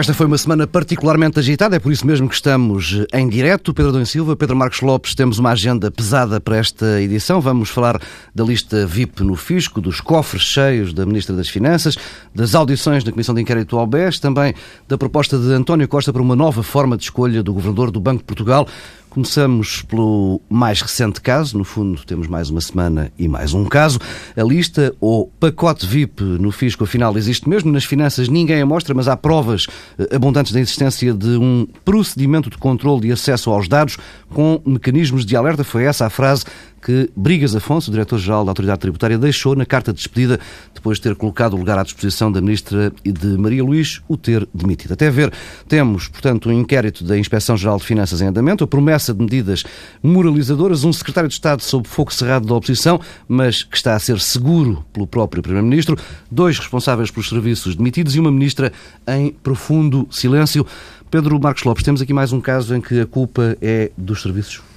[0.00, 3.74] Esta foi uma semana particularmente agitada, é por isso mesmo que estamos em direto.
[3.74, 7.38] Pedro Dom Silva, Pedro Marcos Lopes, temos uma agenda pesada para esta edição.
[7.38, 8.00] Vamos falar
[8.34, 11.98] da lista VIP no Fisco, dos cofres cheios da Ministra das Finanças,
[12.34, 14.54] das audições da Comissão de Inquérito ao BES, também
[14.88, 18.20] da proposta de António Costa para uma nova forma de escolha do Governador do Banco
[18.20, 18.66] de Portugal.
[19.10, 23.98] Começamos pelo mais recente caso, no fundo temos mais uma semana e mais um caso.
[24.36, 27.72] A lista ou pacote VIP no fisco, afinal, existe mesmo.
[27.72, 29.66] Nas finanças ninguém a mostra, mas há provas
[29.98, 35.26] eh, abundantes da existência de um procedimento de controle de acesso aos dados com mecanismos
[35.26, 35.64] de alerta.
[35.64, 36.44] Foi essa a frase
[36.80, 40.40] que Brigas Afonso, diretor-geral da Autoridade Tributária, deixou na carta de despedida
[40.74, 44.48] depois de ter colocado o lugar à disposição da ministra de Maria Luís o ter
[44.54, 44.92] demitido.
[44.92, 45.32] Até ver,
[45.68, 49.64] temos, portanto, um inquérito da Inspeção-Geral de Finanças em andamento, a promessa de medidas
[50.02, 54.18] moralizadoras, um secretário de Estado sob fogo cerrado da oposição, mas que está a ser
[54.20, 55.96] seguro pelo próprio Primeiro-Ministro,
[56.30, 58.72] dois responsáveis pelos serviços demitidos e uma ministra
[59.06, 60.66] em profundo silêncio.
[61.10, 64.69] Pedro Marcos Lopes, temos aqui mais um caso em que a culpa é dos serviços?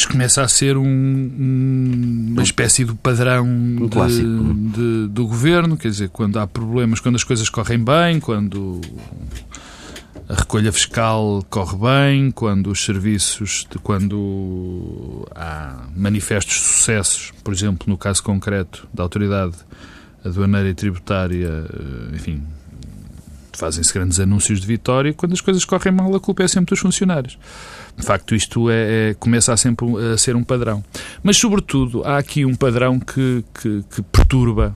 [0.00, 5.76] Pois começa a ser um, um, uma espécie de padrão um de, de, do governo,
[5.76, 8.80] quer dizer, quando há problemas, quando as coisas correm bem, quando
[10.26, 17.86] a recolha fiscal corre bem, quando os serviços, de, quando há manifestos sucessos, por exemplo,
[17.86, 19.56] no caso concreto da autoridade
[20.24, 22.42] aduaneira e tributária, eh, enfim,
[23.52, 26.78] fazem-se grandes anúncios de vitória, quando as coisas correm mal, a culpa é sempre dos
[26.78, 27.36] funcionários.
[27.96, 30.82] De facto, isto é, é, começa a, sempre a ser um padrão.
[31.22, 34.74] Mas, sobretudo, há aqui um padrão que, que, que perturba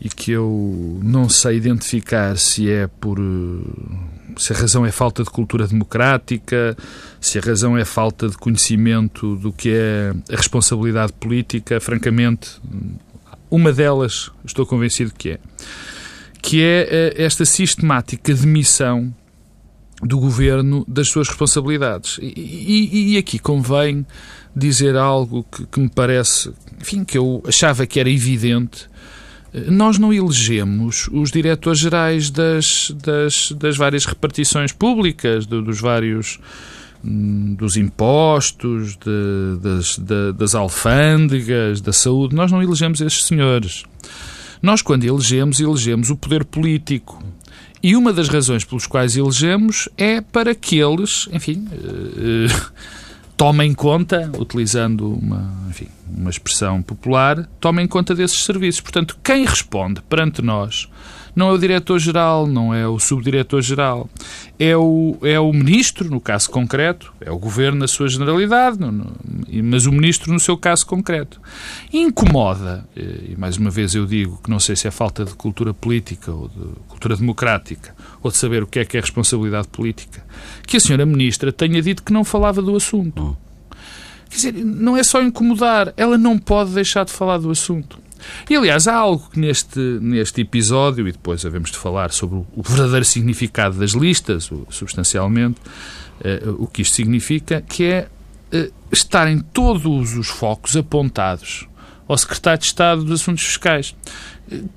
[0.00, 3.18] e que eu não sei identificar se é por.
[4.36, 6.76] se a razão é falta de cultura democrática,
[7.20, 11.80] se a razão é falta de conhecimento do que é a responsabilidade política.
[11.80, 12.60] Francamente,
[13.50, 15.38] uma delas estou convencido que é.
[16.40, 19.12] Que é eh, esta sistemática demissão
[20.02, 22.18] do governo das suas responsabilidades.
[22.20, 24.06] E, e, e aqui convém
[24.54, 28.88] dizer algo que, que, me parece, enfim, que eu achava que era evidente.
[29.66, 36.38] Nós não elegemos os diretores gerais das, das, das várias repartições públicas, do, dos vários
[37.02, 42.34] hum, dos impostos, de, das, de, das alfândegas, da saúde.
[42.34, 43.84] Nós não elegemos esses senhores.
[44.60, 47.22] Nós, quando elegemos, elegemos o poder político.
[47.82, 52.72] E uma das razões pelos quais elegemos é para que eles, enfim, uh,
[53.36, 58.80] tomem conta, utilizando uma, enfim, uma expressão popular, tomem conta desses serviços.
[58.80, 60.88] Portanto, quem responde perante nós
[61.38, 64.10] não é o diretor-geral, não é o subdiretor-geral,
[64.58, 68.90] é o, é o ministro, no caso concreto, é o governo na sua generalidade, no,
[68.90, 69.12] no,
[69.62, 71.40] mas o ministro no seu caso concreto.
[71.92, 75.72] Incomoda, e mais uma vez eu digo que não sei se é falta de cultura
[75.72, 80.24] política ou de cultura democrática, ou de saber o que é que é responsabilidade política,
[80.66, 83.36] que a senhora ministra tenha dito que não falava do assunto.
[84.28, 88.07] Quer dizer, não é só incomodar, ela não pode deixar de falar do assunto.
[88.48, 92.62] E, aliás, há algo que neste, neste episódio, e depois havemos de falar sobre o
[92.62, 95.60] verdadeiro significado das listas, substancialmente,
[96.20, 98.08] uh, o que isto significa, que é
[98.52, 101.68] uh, estarem todos os focos apontados
[102.06, 103.94] ao Secretário de Estado dos Assuntos Fiscais.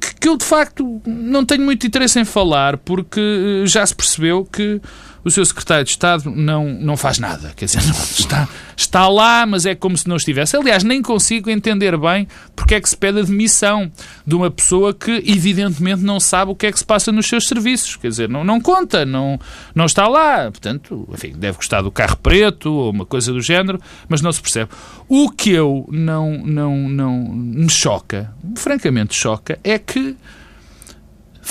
[0.02, 4.44] Que, que eu, de facto, não tenho muito interesse em falar, porque já se percebeu
[4.44, 4.82] que
[5.24, 7.54] o seu secretário de Estado não, não faz nada.
[7.56, 7.80] Quer dizer,
[8.18, 10.56] está, está lá, mas é como se não estivesse.
[10.56, 13.92] Aliás, nem consigo entender bem porque é que se pede a demissão
[14.26, 17.48] de uma pessoa que, evidentemente, não sabe o que é que se passa nos seus
[17.48, 17.96] serviços.
[17.96, 19.40] Quer dizer, não, não conta, não,
[19.76, 20.50] não está lá.
[20.52, 24.42] Portanto, enfim, deve gostar do carro preto ou uma coisa do género, mas não se
[24.42, 24.72] percebe.
[25.08, 30.16] O que eu não, não, não me choca, francamente choca, é que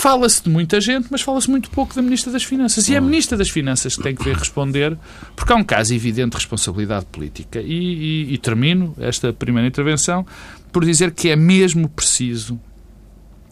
[0.01, 2.89] Fala-se de muita gente, mas fala-se muito pouco da Ministra das Finanças.
[2.89, 4.97] E é a Ministra das Finanças que tem que vir responder,
[5.35, 7.61] porque há um caso evidente de responsabilidade política.
[7.61, 10.25] E, e, e termino esta primeira intervenção
[10.71, 12.59] por dizer que é mesmo preciso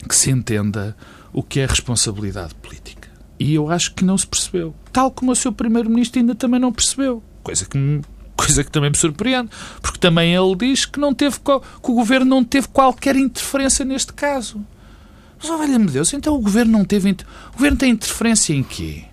[0.08, 0.98] que se entenda
[1.32, 3.10] o que é responsabilidade política.
[3.38, 4.74] E eu acho que não se percebeu.
[4.92, 7.22] Tal como o seu Primeiro-Ministro ainda também não percebeu.
[7.44, 8.02] Coisa que me
[8.36, 9.52] coisa que também me surpreende,
[9.84, 14.14] porque também ele diz que, não teve, que o governo não teve qualquer interferência neste
[14.14, 14.66] caso.
[15.40, 17.12] Mas, olha-me Deus, então o governo não teve.
[17.12, 19.04] O governo tem interferência em quê?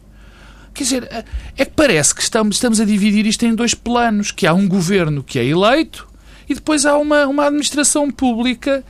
[0.74, 1.24] Quer dizer, é,
[1.56, 4.68] é que parece que estamos, estamos a dividir isto em dois planos: que há um
[4.68, 6.06] governo que é eleito
[6.48, 8.84] e depois há uma, uma administração pública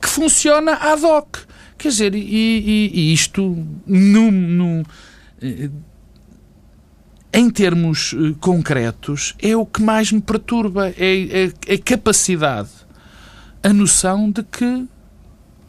[0.00, 1.38] que funciona ad hoc.
[1.78, 4.82] Quer dizer, e, e, e isto, no,
[5.40, 5.70] eh,
[7.32, 12.70] em termos eh, concretos, é o que mais me perturba: é, é, é a capacidade,
[13.62, 14.86] a noção de que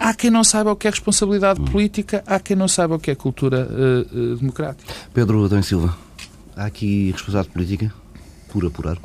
[0.03, 1.65] há quem não saiba o que é responsabilidade hum.
[1.65, 4.93] política, há quem não saiba o que é cultura uh, uh, democrática.
[5.13, 5.97] Pedro Adão Silva,
[6.57, 7.93] há aqui responsabilidade política
[8.49, 8.97] por apurar?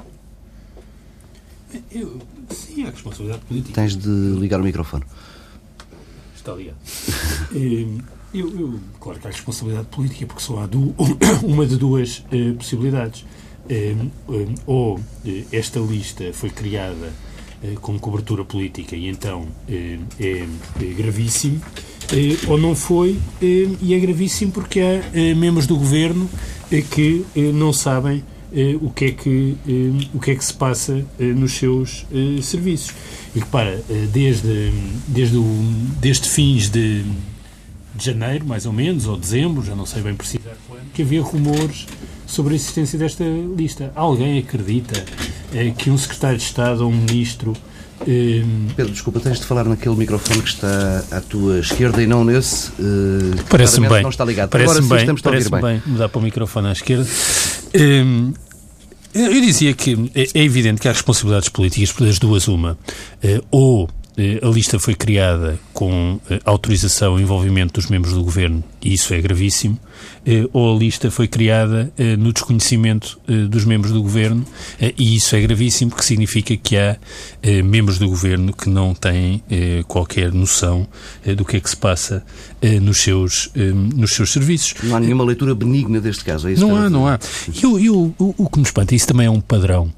[1.93, 2.19] Eu,
[2.51, 3.75] sim, há responsabilidade política.
[3.75, 4.09] Tens de
[4.41, 5.05] ligar o microfone.
[6.35, 6.77] Está ligado.
[8.35, 10.95] eu, eu, claro que há responsabilidade política, porque só há du
[11.45, 13.25] uma de duas uh, possibilidades.
[14.67, 14.99] ou
[15.53, 17.13] esta lista foi criada
[17.81, 18.97] com cobertura política.
[18.97, 20.47] E então eh, é,
[20.81, 21.61] é gravíssimo,
[22.13, 26.29] eh, ou não foi, e é gravíssimo porque há membros do governo
[26.91, 27.25] que
[27.55, 28.23] não sabem
[28.81, 29.57] o que é que
[30.15, 32.07] o que é que se passa nos seus
[32.43, 32.95] serviços.
[33.35, 33.83] E repara
[34.13, 34.73] desde
[35.07, 35.45] desde o,
[36.01, 37.05] desde fins de,
[37.99, 41.21] de janeiro mais ou menos ou dezembro já não sei bem precisar quando que havia
[41.21, 41.87] rumores
[42.27, 43.25] sobre a existência desta
[43.57, 43.91] lista.
[43.95, 45.03] Alguém acredita
[45.53, 47.55] eh, que um secretário de Estado ou um ministro.
[48.07, 48.45] Eh,
[48.77, 52.71] Pedro, desculpa, tens de falar naquele microfone que está à tua esquerda e não nesse.
[52.79, 54.03] Eh, parece-me bem.
[54.03, 54.51] Não está ligado.
[54.51, 55.61] Parece-me bem, parece bem.
[55.61, 57.07] bem mudar para o microfone à esquerda.
[57.73, 58.05] Eh,
[59.15, 62.79] eu dizia que é, é evidente que há responsabilidades políticas das duas uma.
[63.23, 63.89] Eh, ou
[64.43, 69.15] a lista foi criada com eh, autorização e envolvimento dos membros do governo, e isso
[69.15, 69.79] é gravíssimo,
[70.27, 73.19] eh, ou a lista foi criada no desconhecimento
[73.49, 74.45] dos membros do governo,
[74.97, 76.97] e isso é gravíssimo porque significa que há
[77.65, 79.43] membros do governo que não têm
[79.87, 80.87] qualquer noção
[81.37, 82.25] do que é que se passa
[82.83, 83.51] nos seus,
[83.95, 84.75] nos seus serviços.
[84.83, 86.67] Não há nenhuma leitura benigna deste caso, é isso?
[86.67, 87.19] Não há, não há.
[87.53, 89.93] E, o, e o, que me espanta, isso também é um padrão,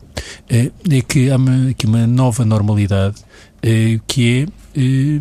[0.49, 0.70] é
[1.06, 3.50] que há uma, aqui uma nova normalidade eh,
[4.06, 5.20] que é eh,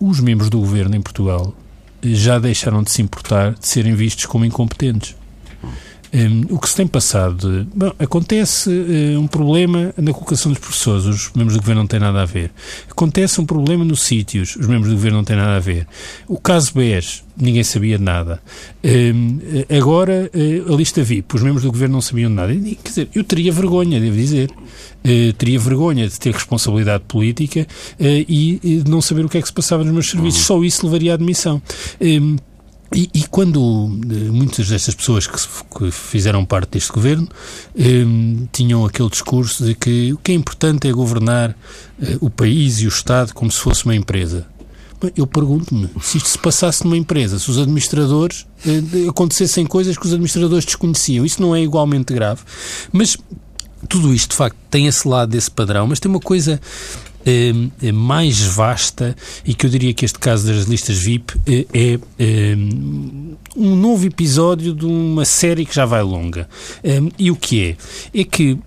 [0.00, 1.54] os membros do governo em Portugal
[2.02, 5.16] eh, já deixaram de se importar de serem vistos como incompetentes.
[6.12, 11.04] Um, o que se tem passado, bom, acontece uh, um problema na colocação dos professores,
[11.04, 12.50] os membros do governo não têm nada a ver.
[12.90, 15.86] Acontece um problema nos sítios, os membros do governo não têm nada a ver.
[16.26, 18.40] O caso BES, ninguém sabia de nada.
[18.82, 19.38] Um,
[19.76, 22.54] agora, uh, a lista VIP, os membros do governo não sabiam de nada.
[22.54, 24.50] Quer dizer, eu teria vergonha, devo dizer.
[24.50, 27.66] Uh, teria vergonha de ter responsabilidade política
[28.00, 30.40] e, e, de não saber o que é que se passava nos meus serviços.
[30.40, 30.46] Uhum.
[30.46, 31.62] Só isso levaria à admissão.
[32.00, 32.36] Um,
[32.92, 33.60] e, e, quando
[34.10, 35.36] eh, muitas destas pessoas que,
[35.78, 37.28] que fizeram parte deste governo
[37.76, 38.04] eh,
[38.50, 41.54] tinham aquele discurso de que o que é importante é governar
[42.00, 44.46] eh, o país e o Estado como se fosse uma empresa.
[45.16, 50.06] Eu pergunto-me, se isto se passasse numa empresa, se os administradores eh, acontecessem coisas que
[50.06, 52.40] os administradores desconheciam, isso não é igualmente grave.
[52.90, 53.16] Mas
[53.88, 56.60] tudo isto, de facto, tem esse lado desse padrão, mas tem uma coisa
[57.26, 61.98] é, mais vasta e que eu diria que este caso das listas VIP eh, é,
[62.18, 62.56] é
[63.56, 66.48] um novo episódio de uma série que já vai longa.
[67.18, 67.76] E o que é?
[68.20, 68.58] É que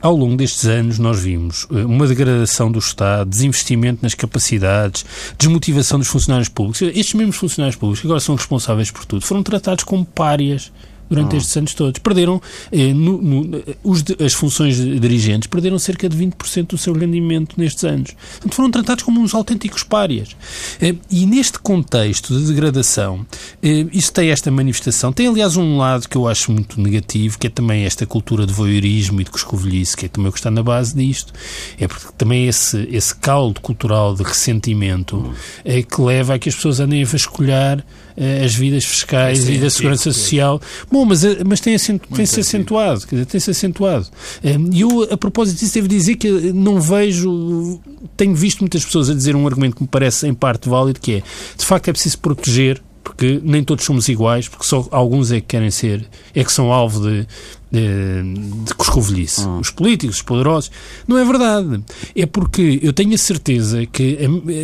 [0.00, 5.04] ao longo destes anos nós vimos uma degradação do Estado, desinvestimento nas capacidades,
[5.38, 6.82] desmotivação dos funcionários públicos.
[6.82, 10.72] Estes mesmos funcionários públicos, que agora são responsáveis por tudo, foram tratados como párias
[11.10, 11.38] durante ah.
[11.38, 11.98] estes anos todos.
[11.98, 12.40] Perderam,
[12.70, 17.84] eh, no, no, os, as funções dirigentes perderam cerca de 20% do seu rendimento nestes
[17.84, 18.12] anos.
[18.12, 20.36] Portanto, foram tratados como uns autênticos párias.
[20.80, 23.26] Eh, e neste contexto de degradação,
[23.62, 25.12] eh, isso tem esta manifestação.
[25.12, 28.52] Tem, aliás, um lado que eu acho muito negativo, que é também esta cultura de
[28.52, 31.32] voyeurismo e de coscovilhice, que é também o que está na base disto.
[31.78, 36.54] É porque também esse, esse caldo cultural de ressentimento é que leva a que as
[36.54, 38.09] pessoas andem a vasculhar eh,
[38.44, 40.60] as vidas fiscais é e da segurança social.
[40.90, 44.06] Bom, mas, eh, mas tem, acent, tem-se acentuado, quer dizer, tem-se acentuado.
[44.42, 47.80] Eh, e eu, a propósito disso, devo dizer que não vejo,
[48.16, 51.16] tenho visto muitas pessoas a dizer um argumento que me parece em parte válido, que
[51.16, 51.22] é,
[51.56, 55.48] de facto é preciso proteger porque nem todos somos iguais, porque só alguns é que
[55.48, 57.26] querem ser, é que são alvo de,
[57.70, 59.46] de, de coscovilhice.
[59.46, 59.60] Hum.
[59.60, 60.70] Os políticos, os poderosos.
[61.06, 61.82] Não é verdade.
[62.14, 64.18] É porque eu tenho a certeza que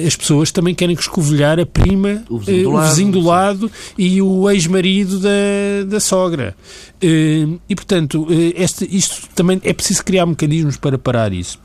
[0.07, 3.71] as pessoas também querem coscovilhar a prima, o vizinho do, eh, lado, vizinho do lado
[3.97, 6.57] e o ex-marido da, da sogra.
[7.01, 11.59] Eh, e, portanto, eh, este, isto também é preciso criar mecanismos para parar isso.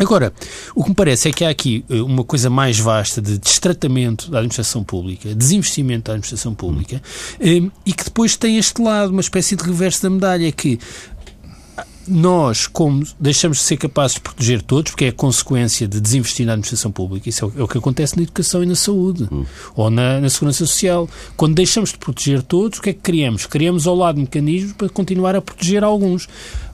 [0.00, 0.32] Agora,
[0.74, 4.30] o que me parece é que há aqui eh, uma coisa mais vasta de destratamento
[4.30, 7.02] da administração pública, desinvestimento da administração pública,
[7.38, 10.78] eh, e que depois tem este lado, uma espécie de reverso da medalha, que
[12.08, 16.46] nós, como deixamos de ser capazes de proteger todos, porque é a consequência de desinvestir
[16.46, 19.44] na administração pública, isso é o, é que acontece na educação e na saúde, hum.
[19.76, 21.08] ou na, na, segurança social.
[21.36, 23.44] Quando deixamos de proteger todos, o que é que criamos?
[23.44, 26.26] Criamos ao lado mecanismos para continuar a proteger alguns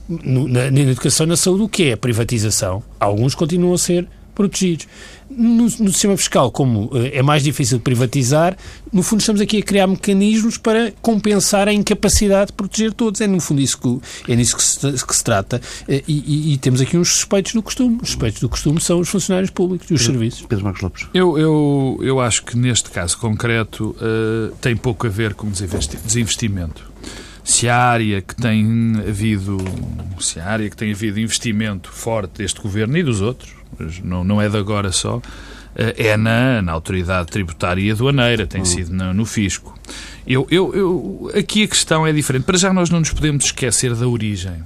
[0.07, 2.83] na, na educação e na saúde, o que é a privatização?
[2.99, 4.87] Alguns continuam a ser protegidos.
[5.29, 8.55] No, no, sistema fiscal, como é mais difícil de privatizar,
[8.93, 13.19] no fundo estamos aqui a criar mecanismos para compensar a incapacidade de proteger todos.
[13.19, 15.59] É no fundo isso que, é nisso que se, que se trata.
[15.89, 17.97] E, e, e, temos aqui uns suspeitos do costume.
[18.01, 20.45] Os suspeitos do costume são os funcionários públicos e os Pedro, serviços.
[20.47, 21.07] Pedro Marcos Lopes.
[21.13, 26.96] Eu, eu, eu acho que neste caso concreto uh, tem pouco a ver com desinvestimento
[27.47, 29.57] se a área que tem havido
[30.19, 33.53] se a área que tem havido investimento forte deste governo e dos outros
[34.03, 35.21] não, não é de agora só
[35.73, 38.65] eh, é na, na autoridade tributária e aduaneira tem uhum.
[38.65, 39.79] sido no, no fisco
[40.27, 43.95] eu, eu, eu, aqui a questão é diferente para já nós não nos podemos esquecer
[43.95, 44.61] da origem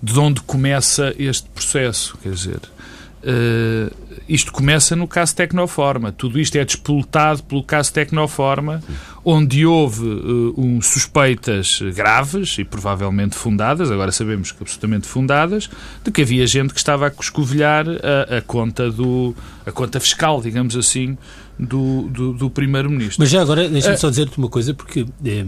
[0.00, 2.60] de onde começa este processo quer dizer
[3.22, 3.94] Uh,
[4.26, 6.10] isto começa no caso Tecnoforma.
[6.10, 8.82] Tudo isto é despoltado pelo caso Tecnoforma,
[9.22, 15.68] onde houve uh, um, suspeitas graves e provavelmente fundadas, agora sabemos que absolutamente fundadas,
[16.02, 19.34] de que havia gente que estava a coscovilhar a, a conta do
[19.66, 21.18] a conta fiscal, digamos assim,
[21.60, 23.16] do, do, do Primeiro-Ministro.
[23.18, 25.44] Mas já agora, deixa-me só dizer-te uma coisa, porque é,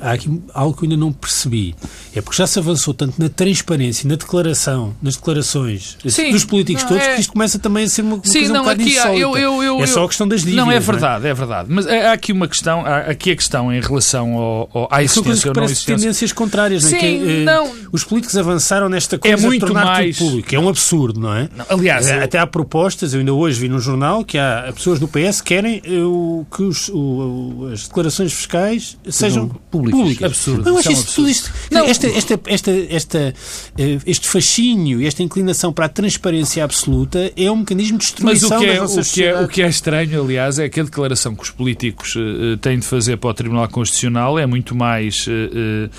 [0.00, 1.74] há aqui algo que eu ainda não percebi.
[2.14, 6.84] É porque já se avançou tanto na transparência, na declaração, nas declarações Sim, dos políticos
[6.84, 7.14] todos, é...
[7.14, 9.36] que isto começa também a ser uma, uma Sim, coisa não, um bocado aqui, eu,
[9.36, 10.64] eu, eu, É só a questão das dívidas.
[10.64, 11.30] Não, é verdade, não é?
[11.30, 11.34] é?
[11.34, 11.68] verdade.
[11.70, 15.48] Mas há aqui uma questão, há aqui a questão em relação ao, ao, à existência
[15.50, 15.96] ou não existência.
[15.96, 17.00] tendências contrárias, Sim, não é?
[17.00, 17.74] Que, não...
[17.90, 20.18] Os políticos avançaram nesta coisa é muito mais...
[20.18, 20.54] público.
[20.54, 21.48] É um absurdo, não é?
[21.56, 25.08] Não, aliás, até há propostas, eu ainda hoje vi no jornal que há pessoas no
[25.08, 30.00] PS que querem o que os, o, as declarações fiscais sejam públicas.
[30.00, 30.24] públicas.
[30.24, 30.64] Absurdo.
[30.64, 33.34] Não, acho isto, tudo isto, não, esta, esta, esta, esta,
[33.78, 38.60] eh, este fascínio, esta inclinação para a transparência absoluta é um mecanismo de destruição Mas
[38.60, 41.34] o que é, o que, é, o que é estranho, aliás, é que a declaração
[41.34, 45.30] que os políticos uh, têm de fazer para o Tribunal Constitucional é muito mais, uh,
[45.30, 45.90] uh,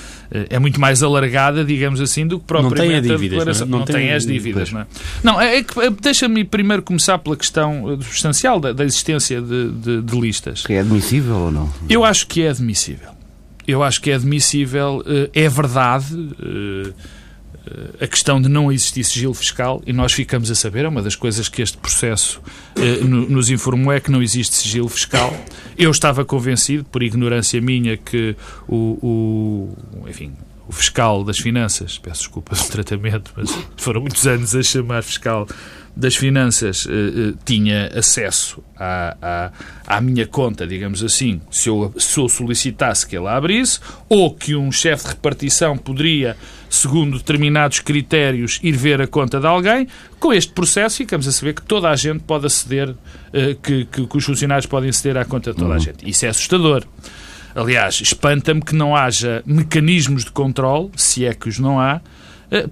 [0.50, 3.68] é muito mais alargada, digamos assim, do que propriamente não tem a, dívidas, a declaração.
[3.68, 4.72] Não, não, tem, tem as dívidas.
[4.72, 4.88] Não, é?
[5.24, 10.20] não é, que deixa-me primeiro começar pela questão substancial da, da existência de, de, de
[10.20, 10.66] listas.
[10.66, 11.72] Que é admissível ou não?
[11.90, 13.10] Eu acho que é admissível.
[13.68, 15.04] Eu acho que é admissível.
[15.06, 16.94] Eh, é verdade eh,
[17.66, 21.02] eh, a questão de não existir sigilo fiscal, e nós ficamos a saber, é uma
[21.02, 22.42] das coisas que este processo
[23.02, 25.36] nos informou, é que não existe sigilo fiscal.
[25.78, 28.36] Eu estava convencido, por ignorância minha, que
[28.68, 30.34] o, o enfim,
[30.68, 35.48] o fiscal das finanças, peço desculpa do tratamento, mas foram muitos anos a chamar fiscal
[35.96, 39.52] das Finanças eh, eh, tinha acesso à, à,
[39.98, 44.34] à, minha conta, digamos assim, se eu, se eu solicitasse que ele a abrisse, ou
[44.34, 46.36] que um chefe de repartição poderia,
[46.70, 49.88] segundo determinados critérios, ir ver a conta de alguém.
[50.20, 52.94] Com este processo, ficamos a saber que toda a gente pode aceder,
[53.32, 55.80] eh, que, que, que, os funcionários podem aceder à conta de toda a uhum.
[55.80, 56.10] gente.
[56.10, 56.84] Isso é assustador.
[57.56, 62.02] Aliás, espanta-me que não haja mecanismos de controle, se é que os não há,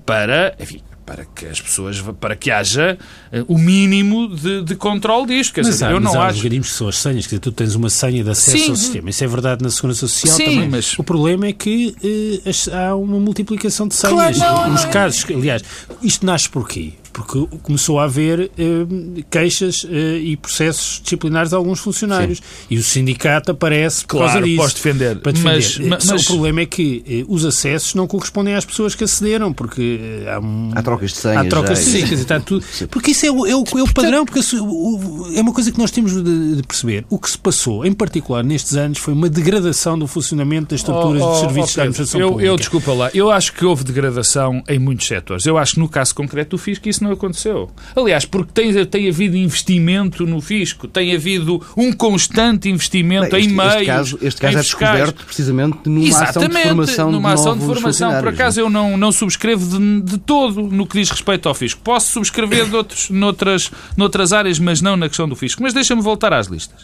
[0.06, 0.82] para, enfim,
[1.14, 2.98] para que as pessoas, para que haja
[3.32, 5.54] uh, o mínimo de, de controle disto.
[5.54, 6.38] Quer mas dizer, há, eu não há acho.
[6.38, 8.70] mecanismos que são as senhas, quer dizer, tu tens uma senha de acesso Sim.
[8.72, 9.10] ao sistema.
[9.12, 10.70] Isso é verdade na Segurança Social Sim, também.
[10.70, 10.98] Mas...
[10.98, 14.38] O problema é que uh, há uma multiplicação de senhas.
[14.38, 15.64] Claro, não, Os casos, aliás,
[16.02, 16.94] isto nasce porquê?
[17.14, 22.40] Porque começou a haver eh, queixas eh, e processos disciplinares de alguns funcionários.
[22.40, 22.44] Sim.
[22.72, 24.58] E o sindicato aparece por claro, causa disso.
[24.58, 25.20] Posso defender.
[25.20, 25.54] Para defender.
[25.54, 29.04] Mas, mas, mas, o problema é que eh, os acessos não correspondem às pessoas que
[29.04, 31.38] acederam, porque eh, há, um, há trocas de senhas.
[31.38, 32.66] Há trocas de senhas, está tudo.
[32.90, 35.92] Porque isso é o, é o, é o padrão, porque é uma coisa que nós
[35.92, 37.06] temos de, de, perceber.
[37.12, 41.22] O que se passou, em particular nestes anos, foi uma degradação do funcionamento das estruturas
[41.22, 42.50] oh, oh, de serviços oh, de administração eu, pública.
[42.50, 45.46] Eu, desculpa lá, eu acho que houve degradação em muitos setores.
[45.46, 47.70] Eu acho que no caso concreto do FISC isso não aconteceu.
[47.96, 53.52] Aliás, porque tem, tem havido investimento no fisco, tem havido um constante investimento Bem, este,
[53.52, 53.70] em meio.
[53.70, 57.58] Este caso, este caso é descoberto precisamente numa Exatamente, ação de formação numa de ação
[57.58, 58.20] de formação.
[58.20, 61.82] Por acaso eu não, não subscrevo de, de, todo no que diz respeito ao fisco.
[61.84, 65.62] Posso subscrever de outros, noutras, noutras áreas, mas não na questão do fisco.
[65.62, 66.82] Mas deixa-me voltar às listas.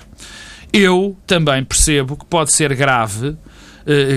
[0.71, 3.35] Eu também percebo que pode ser grave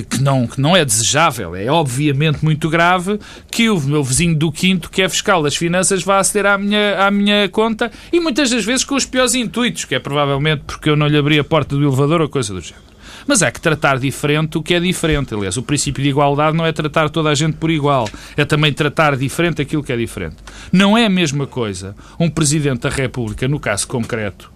[0.08, 3.18] que não, que não é desejável, é obviamente muito grave
[3.50, 7.06] que o meu vizinho do quinto, que é fiscal das finanças, vá aceder à minha,
[7.06, 10.90] à minha conta e muitas das vezes com os piores intuitos, que é provavelmente porque
[10.90, 12.92] eu não lhe abri a porta do elevador ou coisa do género.
[13.26, 15.34] Mas há que tratar diferente o que é diferente.
[15.34, 18.72] Aliás, o princípio de igualdade não é tratar toda a gente por igual, é também
[18.72, 20.36] tratar diferente aquilo que é diferente.
[20.72, 24.51] Não é a mesma coisa um Presidente da República, no caso concreto,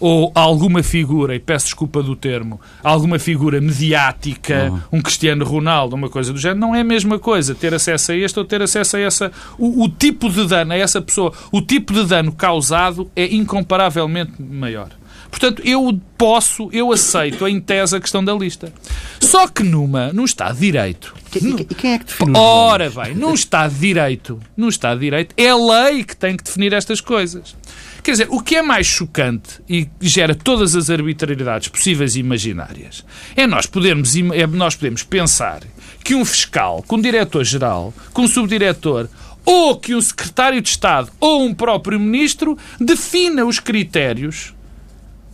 [0.00, 4.98] ou alguma figura, e peço desculpa do termo, alguma figura mediática, uhum.
[4.98, 8.16] um Cristiano Ronaldo, uma coisa do género, não é a mesma coisa ter acesso a
[8.16, 9.32] este ou ter acesso a essa.
[9.58, 14.32] O, o tipo de dano a essa pessoa, o tipo de dano causado é incomparavelmente
[14.40, 14.99] maior.
[15.30, 18.72] Portanto, eu posso, eu aceito em tese a questão da lista.
[19.20, 21.14] Só que numa, num Estado de Direito.
[21.34, 25.34] E quem é que define Ora bem, num Estado de Direito, num Estado de Direito,
[25.36, 27.54] é a lei que tem que definir estas coisas.
[28.02, 33.04] Quer dizer, o que é mais chocante e gera todas as arbitrariedades possíveis e imaginárias
[33.36, 35.60] é nós podermos, é nós podermos pensar
[36.02, 39.06] que um fiscal, que um diretor-geral, que um subdiretor
[39.44, 44.54] ou que um secretário de Estado ou um próprio ministro defina os critérios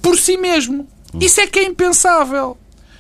[0.03, 0.87] por si mesmo.
[1.21, 2.57] Isso é que é impensável.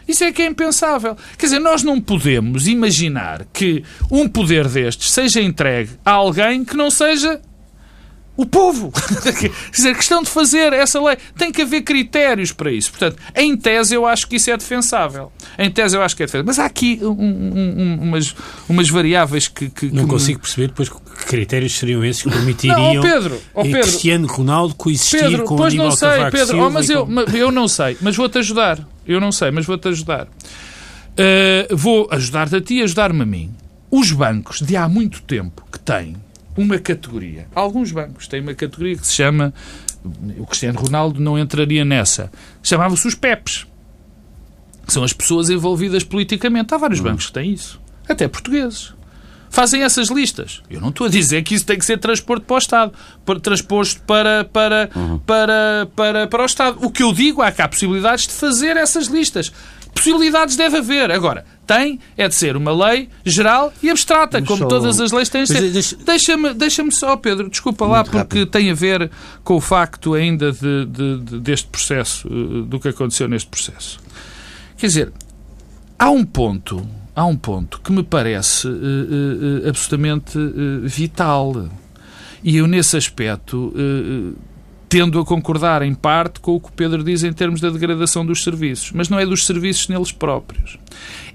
[0.08, 1.16] Isso é que é impensável.
[1.36, 6.76] Quer dizer, nós não podemos imaginar que um poder destes seja entregue a alguém que
[6.76, 7.40] não seja
[8.36, 8.92] o povo.
[9.22, 12.90] Quer dizer, a questão de fazer essa lei tem que haver critérios para isso.
[12.90, 15.32] Portanto, em tese, eu acho que isso é defensável.
[15.58, 16.46] Em tese, eu acho que é defensável.
[16.46, 18.34] Mas há aqui um, um, umas,
[18.68, 19.70] umas variáveis que.
[19.70, 20.42] que não que consigo me...
[20.42, 24.74] perceber depois que critérios seriam esses que permitiriam não, oh Pedro, oh Pedro, Cristiano Ronaldo
[24.74, 27.20] coexistir Pedro, com pois não sei, Pedro, oh, mas eu, com...
[27.20, 28.86] eu não sei, mas vou-te ajudar.
[29.06, 30.26] Eu não sei, mas vou-te ajudar.
[30.26, 33.54] Uh, vou ajudar-te a ti e ajudar-me a mim.
[33.90, 36.16] Os bancos de há muito tempo que têm
[36.56, 37.46] uma categoria.
[37.54, 39.52] Alguns bancos têm uma categoria que se chama.
[40.38, 42.30] O Cristiano Ronaldo não entraria nessa.
[42.62, 43.66] Chamava-se os PEPs.
[44.86, 46.72] São as pessoas envolvidas politicamente.
[46.72, 47.06] Há vários uhum.
[47.06, 47.80] bancos que têm isso.
[48.08, 48.94] Até portugueses.
[49.50, 50.62] Fazem essas listas.
[50.68, 52.92] Eu não estou a dizer que isso tem que ser transposto para o Estado.
[53.42, 55.18] Transposto para, para, uhum.
[55.18, 56.78] para, para, para o Estado.
[56.84, 59.52] O que eu digo é que há possibilidades de fazer essas listas.
[59.94, 61.10] Possibilidades deve haver.
[61.10, 64.66] Agora, tem é de ser uma lei geral e abstrata, como só...
[64.66, 65.70] todas as leis têm de ser.
[65.70, 65.96] Deixa...
[65.96, 68.50] Deixa-me deixa só, Pedro, desculpa lá, Muito porque rápido.
[68.50, 69.10] tem a ver
[69.42, 73.98] com o facto ainda de, de, de, deste processo, eh, do que aconteceu neste processo.
[74.76, 75.12] Quer dizer,
[75.98, 81.68] há um ponto, há um ponto que me parece uh, uh, absolutamente uh, vital.
[82.44, 83.74] E eu, nesse aspecto,
[84.88, 88.24] tendo a concordar em parte com o que o Pedro diz em termos da degradação
[88.24, 90.78] dos serviços, mas não é dos serviços neles próprios.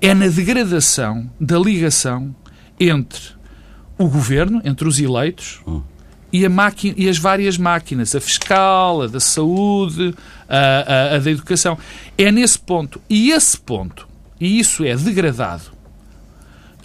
[0.02, 2.34] É na degradação da ligação
[2.80, 3.22] entre
[3.98, 5.62] o governo, entre os eleitos,
[6.32, 6.46] e,
[6.96, 10.16] e as várias máquinas, a fiscal, a da saúde,
[10.48, 11.78] a, a, a da educação.
[12.18, 13.02] É nesse ponto.
[13.10, 14.08] E esse ponto,
[14.40, 15.82] e isso é degradado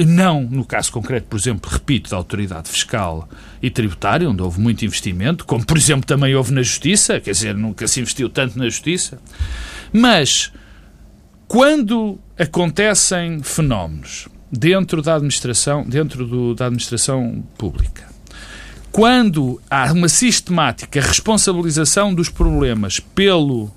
[0.04, 3.28] não no caso concreto, por exemplo, repito, da autoridade fiscal
[3.66, 7.54] e tributária, onde houve muito investimento, como por exemplo também houve na justiça, quer dizer,
[7.54, 9.18] nunca se investiu tanto na justiça.
[9.92, 10.52] Mas
[11.48, 18.06] quando acontecem fenómenos dentro da administração, dentro do, da administração pública,
[18.92, 23.70] quando há uma sistemática responsabilização dos problemas pelo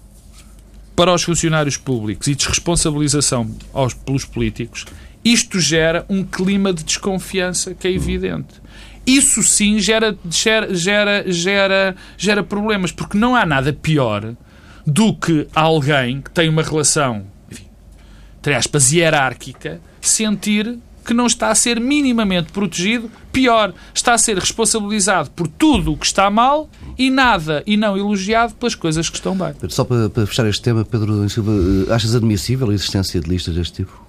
[0.95, 4.86] para os funcionários públicos e desresponsabilização aos, pelos políticos,
[5.23, 8.62] isto gera um clima de desconfiança que é evidente.
[9.10, 14.36] Isso sim gera, gera, gera, gera, gera problemas, porque não há nada pior
[14.86, 17.65] do que alguém que tem uma relação, enfim,
[18.39, 24.38] entre aspas, hierárquica, sentir que não está a ser minimamente protegido, pior, está a ser
[24.38, 29.15] responsabilizado por tudo o que está mal e nada e não elogiado pelas coisas que
[29.15, 29.56] estão bem.
[29.69, 33.56] Só para, para fechar este tema, Pedro Silva, eh, achas admissível a existência de listas
[33.56, 34.08] deste tipo?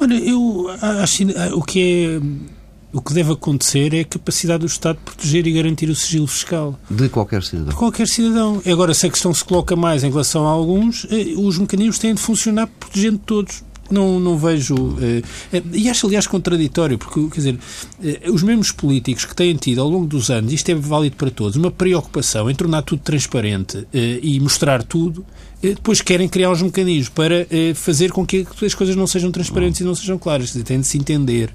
[0.00, 0.70] Olha, eu
[1.02, 2.61] acho o que é.
[2.92, 6.26] O que deve acontecer é a capacidade do Estado de proteger e garantir o sigilo
[6.26, 6.78] fiscal.
[6.90, 7.70] De qualquer cidadão.
[7.70, 8.62] De qualquer cidadão.
[8.66, 12.14] Agora, se a questão se coloca mais em relação a alguns, eh, os mecanismos têm
[12.14, 14.74] de funcionar protegendo todos não, não vejo.
[14.74, 15.22] Uh,
[15.72, 17.58] e acho, aliás, contraditório, porque, quer dizer,
[18.32, 21.56] os mesmos políticos que têm tido ao longo dos anos, isto é válido para todos,
[21.56, 25.24] uma preocupação em tornar tudo transparente e mostrar tudo,
[25.62, 29.84] depois querem criar os mecanismos para fazer com que as coisas não sejam transparentes e
[29.84, 30.52] não sejam claras.
[30.52, 31.50] Tem de se entender.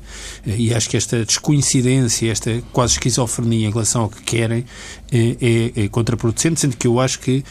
[0.46, 4.66] E acho que esta descoincidência, esta quase esquizofrenia em relação ao que querem,
[5.12, 7.44] é, é, é contraproducente, sendo que eu acho que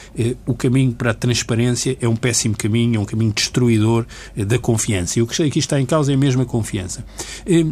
[0.46, 5.18] o caminho para a transparência é um péssimo caminho, é um caminho destruidor da confiança.
[5.18, 7.04] E o que aqui está em causa é a mesma confiança.
[7.46, 7.64] Eh,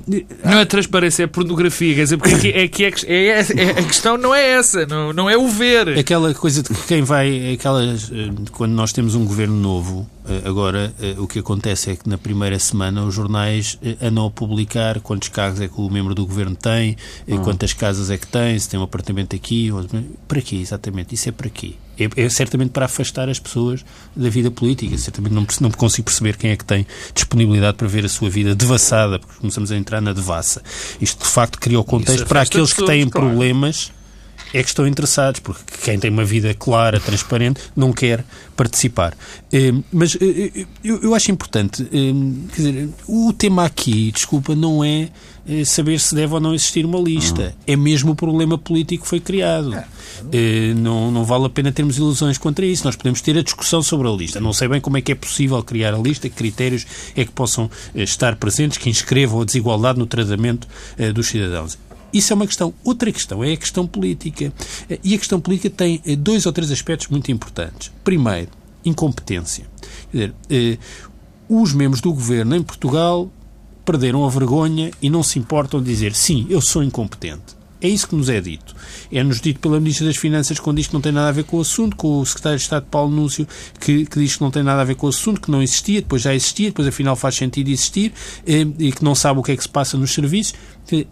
[0.45, 1.95] não é transparência, é pornografia.
[1.95, 5.13] Quer dizer, porque aqui, é que é, é, é, a questão não é essa, não,
[5.13, 5.99] não é o ver.
[5.99, 7.55] Aquela coisa de que quem vai.
[7.55, 12.09] Aquelas, eh, quando nós temos um governo novo, eh, agora o que acontece é que
[12.09, 16.27] na primeira semana os jornais andam a publicar quantos carros é que o membro do
[16.27, 16.97] governo tem,
[17.29, 17.39] hum.
[17.39, 19.71] quantas casas é que tem, se tem um apartamento aqui.
[20.27, 21.15] Para quê, exatamente?
[21.15, 21.75] Isso é para quê?
[21.99, 23.85] é, é, certamente para afastar as pessoas
[24.15, 24.97] da vida política.
[24.99, 28.55] Certamente não, não consigo perceber quem é que tem disponibilidade para ver a sua vida
[28.55, 30.63] devassada, porque começamos a entrar na devassa.
[31.01, 33.29] Isto, de facto, cria o contexto para aqueles que têm claro.
[33.29, 33.93] problemas
[34.55, 38.25] é que estão interessados, porque quem tem uma vida clara, transparente, não quer
[38.57, 39.13] participar.
[39.53, 45.09] Eh, mas eh, eh, eu acho importante, quer dizer, o tema aqui, desculpa, não é
[45.67, 47.43] saber se deve ou não existir uma lista.
[47.43, 47.53] Uhum.
[47.67, 49.75] É mesmo o problema político que foi criado.
[49.75, 49.85] É.
[50.75, 52.85] Não, não vale a pena termos ilusões contra isso.
[52.85, 54.41] Nós podemos ter a discussão sobre a lista.
[54.41, 57.33] Não sei bem como é que é possível criar a lista, que critérios é que
[57.33, 60.67] possam estar presentes, que inscrevam a desigualdade no tratamento
[61.13, 61.77] dos cidadãos
[62.15, 62.73] Isso é uma questão.
[62.85, 64.53] Outra questão é a questão política.
[65.03, 67.91] E a questão política tem dois ou três aspectos muito importantes.
[68.05, 68.51] Primeiro,
[68.85, 69.67] incompetência.
[70.13, 70.79] Quer dizer,
[71.49, 73.29] os membros do governo em Portugal
[73.85, 77.57] perderam a vergonha e não se importam de dizer sim, eu sou incompetente.
[77.85, 78.75] É isso que nos é dito.
[79.13, 81.59] É-nos dito pela Ministra das Finanças quando diz que não tem nada a ver com
[81.59, 83.47] o assunto, com o Secretário de Estado Paulo Núncio,
[83.79, 86.01] que, que diz que não tem nada a ver com o assunto, que não existia,
[86.01, 88.15] depois já existia, depois afinal faz sentido existir,
[88.47, 90.55] eh, e que não sabe o que é que se passa nos serviços.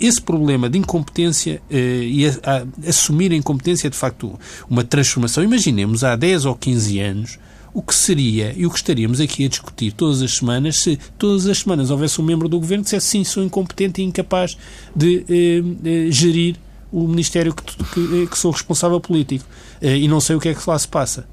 [0.01, 4.83] Esse problema de incompetência eh, e a, a, assumir a incompetência é de facto uma
[4.83, 5.45] transformação.
[5.45, 7.39] Imaginemos há 10 ou 15 anos
[7.75, 11.47] o que seria e o que estaríamos aqui a discutir todas as semanas se todas
[11.47, 14.57] as semanas houvesse um membro do governo que dissesse sim, sou incompetente e incapaz
[14.95, 16.57] de eh, eh, gerir
[16.93, 19.47] o Ministério que, que, que, sou responsável político
[19.81, 21.27] eh, e não sei o que é que lá se passa.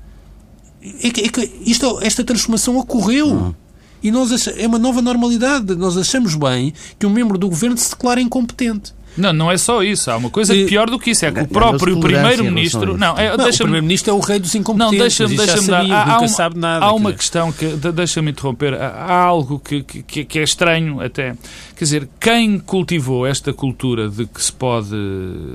[0.82, 3.28] É que, é que isto, esta transformação ocorreu.
[3.28, 3.54] Uhum.
[4.02, 5.76] E nós é uma nova normalidade.
[5.76, 8.94] Nós achamos bem que um membro do governo se declare incompetente.
[9.20, 10.10] Não, não é só isso.
[10.10, 10.66] Há uma coisa e...
[10.66, 11.26] pior do que isso.
[11.26, 12.98] É que o próprio Primeiro-Ministro.
[12.98, 15.20] Não, é, não, o Primeiro-Ministro é o rei dos incompetentes.
[15.20, 15.82] Não, deixa-me deixa dar.
[15.82, 16.86] Há, nunca há sabe nada.
[16.86, 17.66] Há uma questão que.
[17.94, 18.74] Deixa-me interromper.
[18.74, 21.36] Há algo que, que, que é estranho até.
[21.76, 24.90] Quer dizer, quem cultivou esta cultura de que se pode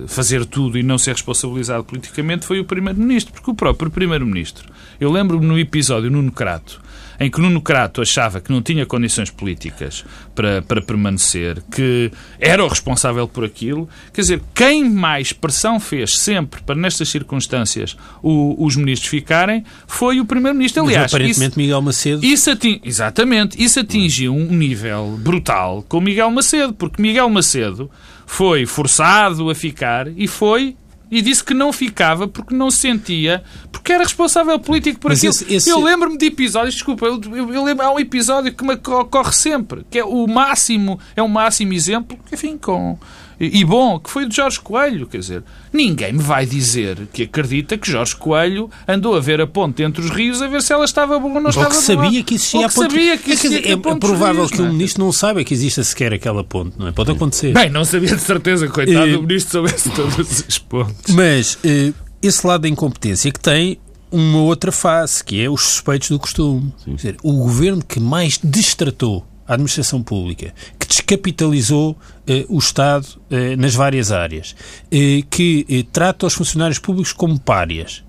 [0.06, 3.32] fazer tudo e não ser responsabilizado politicamente foi o Primeiro-Ministro.
[3.32, 4.68] Porque o próprio Primeiro-Ministro.
[5.00, 6.84] Eu lembro-me no episódio Nuno Crato
[7.24, 12.64] em que Nuno Crato achava que não tinha condições políticas para, para permanecer, que era
[12.64, 13.88] o responsável por aquilo.
[14.12, 20.20] Quer dizer, quem mais pressão fez sempre para, nestas circunstâncias, o, os ministros ficarem foi
[20.20, 20.82] o Primeiro-Ministro.
[20.82, 22.24] Aliás, Mas, aparentemente isso, Miguel Macedo.
[22.24, 23.62] Isso ating, exatamente.
[23.62, 27.90] Isso atingiu um nível brutal com Miguel Macedo, porque Miguel Macedo
[28.26, 30.76] foi forçado a ficar e foi
[31.14, 35.18] e disse que não ficava porque não se sentia, porque era responsável político por Mas
[35.18, 35.30] aquilo.
[35.30, 35.70] Esse, esse...
[35.70, 39.32] Eu lembro-me de episódios, desculpa, eu, eu, eu, lembro, há um episódio que me ocorre
[39.32, 42.98] sempre, que é o máximo, é um máximo exemplo, enfim, com
[43.38, 45.06] e bom, que foi o de Jorge Coelho.
[45.06, 45.42] Quer dizer,
[45.72, 50.02] ninguém me vai dizer que acredita que Jorge Coelho andou a ver a ponte entre
[50.02, 51.76] os rios a ver se ela estava boa ou não estava boa.
[51.76, 52.92] Ou que sabia que existia a ponte.
[52.92, 54.68] Sabia que existia é, é, é provável rios, que o é?
[54.68, 56.92] ministro não saiba que exista sequer aquela ponte, não é?
[56.92, 57.52] Pode acontecer.
[57.52, 61.14] Bem, não sabia de certeza, coitado, uh, o ministro soubesse todas as pontes.
[61.14, 63.78] Mas uh, esse lado da incompetência que tem
[64.10, 66.72] uma outra face, que é os suspeitos do costume.
[66.86, 73.56] Dizer, o governo que mais destratou a administração pública, que descapitalizou eh, o Estado eh,
[73.56, 74.56] nas várias áreas,
[74.90, 78.02] eh, que eh, trata os funcionários públicos como párias.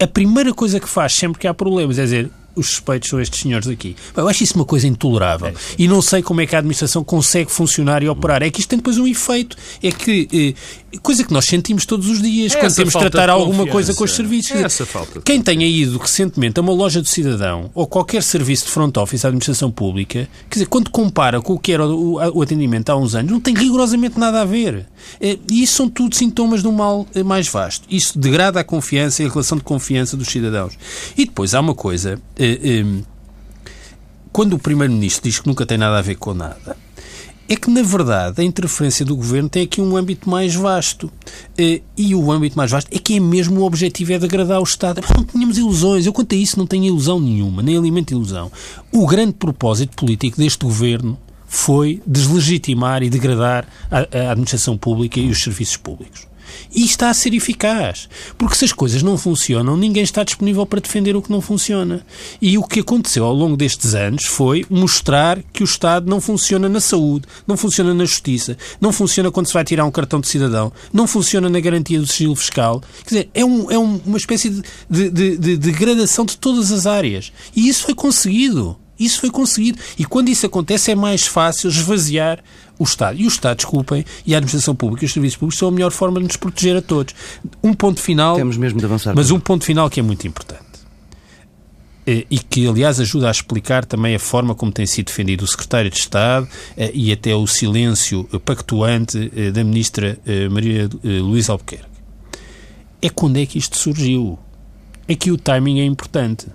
[0.00, 3.40] A primeira coisa que faz sempre que há problemas é dizer os suspeitos são estes
[3.40, 3.96] senhores aqui.
[4.14, 5.48] Eu acho isso uma coisa intolerável.
[5.48, 5.54] É.
[5.78, 8.42] E não sei como é que a administração consegue funcionar e operar.
[8.42, 9.56] É que isto tem depois um efeito.
[9.82, 10.54] É que.
[11.00, 13.94] Coisa que nós sentimos todos os dias é quando temos de tratar de alguma coisa
[13.94, 14.52] com os serviços.
[14.52, 18.66] É essa falta Quem tenha ido recentemente a uma loja do cidadão ou qualquer serviço
[18.66, 22.14] de front office da administração pública, quer dizer, quando compara com o que era o,
[22.36, 24.86] o atendimento há uns anos, não tem rigorosamente nada a ver.
[25.20, 27.86] Eh, e isso são tudo sintomas de um mal eh, mais vasto.
[27.90, 30.76] Isso degrada a confiança e a relação de confiança dos cidadãos.
[31.16, 32.20] E depois há uma coisa
[34.32, 36.71] quando o Primeiro-Ministro diz que nunca tem nada a ver com nada,
[37.52, 41.12] é que, na verdade, a interferência do Governo tem aqui um âmbito mais vasto.
[41.58, 44.64] Eh, e o âmbito mais vasto é que é mesmo o objetivo é degradar o
[44.64, 45.02] Estado.
[45.14, 46.06] Não tínhamos ilusões.
[46.06, 48.50] Eu, quanto a isso, não tenho ilusão nenhuma, nem alimento ilusão.
[48.90, 55.28] O grande propósito político deste Governo foi deslegitimar e degradar a, a administração pública e
[55.28, 56.31] os serviços públicos.
[56.74, 58.08] E está a ser eficaz.
[58.36, 62.04] Porque se as coisas não funcionam, ninguém está disponível para defender o que não funciona.
[62.40, 66.68] E o que aconteceu ao longo destes anos foi mostrar que o Estado não funciona
[66.68, 70.28] na saúde, não funciona na justiça, não funciona quando se vai tirar um cartão de
[70.28, 72.82] cidadão, não funciona na garantia do sigilo fiscal.
[73.04, 76.72] Quer dizer, é, um, é um, uma espécie de, de, de, de degradação de todas
[76.72, 77.32] as áreas.
[77.54, 78.76] E isso foi conseguido.
[78.98, 79.78] Isso foi conseguido.
[79.98, 82.42] E quando isso acontece é mais fácil esvaziar
[82.82, 83.20] o Estado.
[83.20, 85.90] E o Estado, desculpem, e a administração pública e os serviços públicos são a melhor
[85.90, 87.14] forma de nos proteger a todos.
[87.62, 88.36] Um ponto final.
[88.36, 89.14] Temos mesmo de avançar.
[89.14, 90.72] Mas um ponto final que é muito importante.
[92.06, 95.46] Eh, e que, aliás, ajuda a explicar também a forma como tem sido defendido o
[95.46, 100.18] Secretário de Estado eh, e até o silêncio pactuante eh, da Ministra
[100.50, 101.86] Maria Luísa Albuquerque.
[103.00, 104.38] É quando é que isto surgiu.
[105.06, 106.46] É que o timing é importante.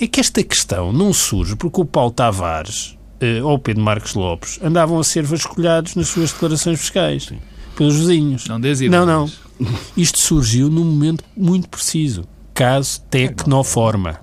[0.00, 2.96] É que esta questão não surge porque o Paulo Tavares
[3.42, 7.38] ou Pedro Marcos Lopes andavam a ser vasculhados nas suas declarações fiscais Sim.
[7.76, 8.46] pelos vizinhos.
[8.46, 8.58] Não,
[9.06, 9.26] não,
[9.60, 9.68] não.
[9.96, 12.24] Isto surgiu num momento muito preciso.
[12.52, 14.18] Caso Tecnoforma.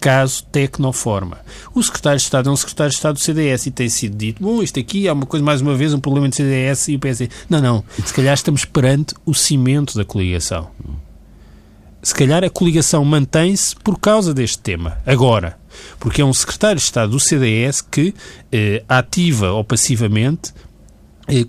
[0.00, 1.38] Caso Tecnoforma.
[1.74, 4.42] O secretário de Estado é um secretário de Estado do CDS e tem sido dito:
[4.42, 6.98] bom, isto aqui é uma coisa, mais uma vez, um problema de CDS e o
[6.98, 7.28] PSD.
[7.48, 7.84] Não, não.
[8.04, 10.70] Se calhar estamos perante o cimento da coligação.
[12.02, 14.98] Se calhar a coligação mantém-se por causa deste tema.
[15.06, 15.56] Agora,
[15.98, 18.14] porque é um secretário de Estado do CDS que,
[18.50, 20.52] eh, ativa ou passivamente,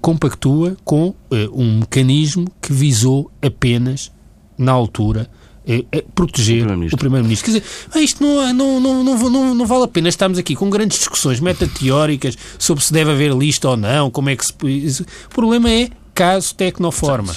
[0.02, 1.14] compactua com
[1.52, 4.12] um mecanismo que visou apenas,
[4.56, 5.28] na altura,
[5.66, 7.52] é proteger o Primeiro-Ministro.
[7.52, 10.56] Quer dizer, ah, isto não, não, não, não, não, não vale a pena estarmos aqui
[10.56, 14.54] com grandes discussões metateóricas sobre se deve haver lista ou não, como é que se...
[14.54, 17.34] O problema é caso tecnoforma.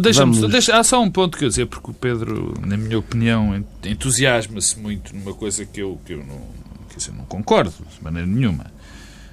[0.00, 0.40] Deixa Vamos...
[0.50, 4.78] deixa, há só um ponto que eu dizer, porque o Pedro, na minha opinião, entusiasma-se
[4.78, 6.40] muito numa coisa que eu, que eu não,
[6.88, 8.66] que eu não concordo de maneira nenhuma.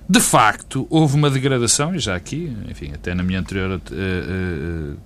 [0.07, 4.97] De facto, houve uma degradação, e já aqui, enfim, até na minha anterior uh, uh,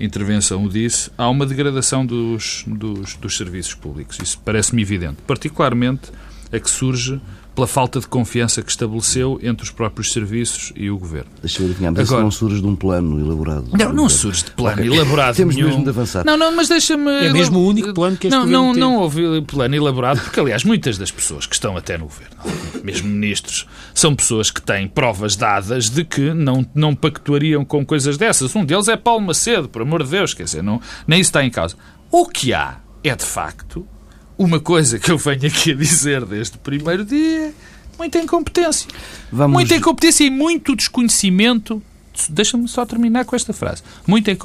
[0.00, 4.18] intervenção o disse, há uma degradação dos, dos, dos serviços públicos.
[4.20, 5.18] Isso parece-me evidente.
[5.26, 6.10] Particularmente
[6.52, 7.20] a que surge
[7.54, 11.30] pela falta de confiança que estabeleceu entre os próprios serviços e o Governo.
[11.40, 13.68] Deixa-me adivinhar, mas Agora, não surge de um plano elaborado.
[13.72, 14.92] Não, não surge de plano okay.
[14.92, 15.68] elaborado Temos nenhum.
[15.68, 16.24] mesmo de avançar.
[16.24, 17.10] Não, não, mas deixa-me...
[17.26, 20.64] É mesmo o único plano que este não, não, não houve plano elaborado, porque, aliás,
[20.64, 22.36] muitas das pessoas que estão até no Governo,
[22.82, 28.16] mesmo ministros, são pessoas que têm provas dadas de que não, não pactuariam com coisas
[28.16, 28.54] dessas.
[28.56, 31.44] Um deles é Paulo Macedo, por amor de Deus, quer dizer, não, nem isso está
[31.44, 31.76] em causa.
[32.10, 33.86] O que há é, de facto,
[34.42, 37.52] uma coisa que eu venho aqui a dizer desde o primeiro dia
[37.98, 38.88] Muita incompetência.
[39.30, 39.54] Vamos...
[39.54, 41.82] Muita incompetência e muito desconhecimento.
[42.28, 43.82] Deixa-me só terminar com esta frase.
[44.06, 44.36] Muita,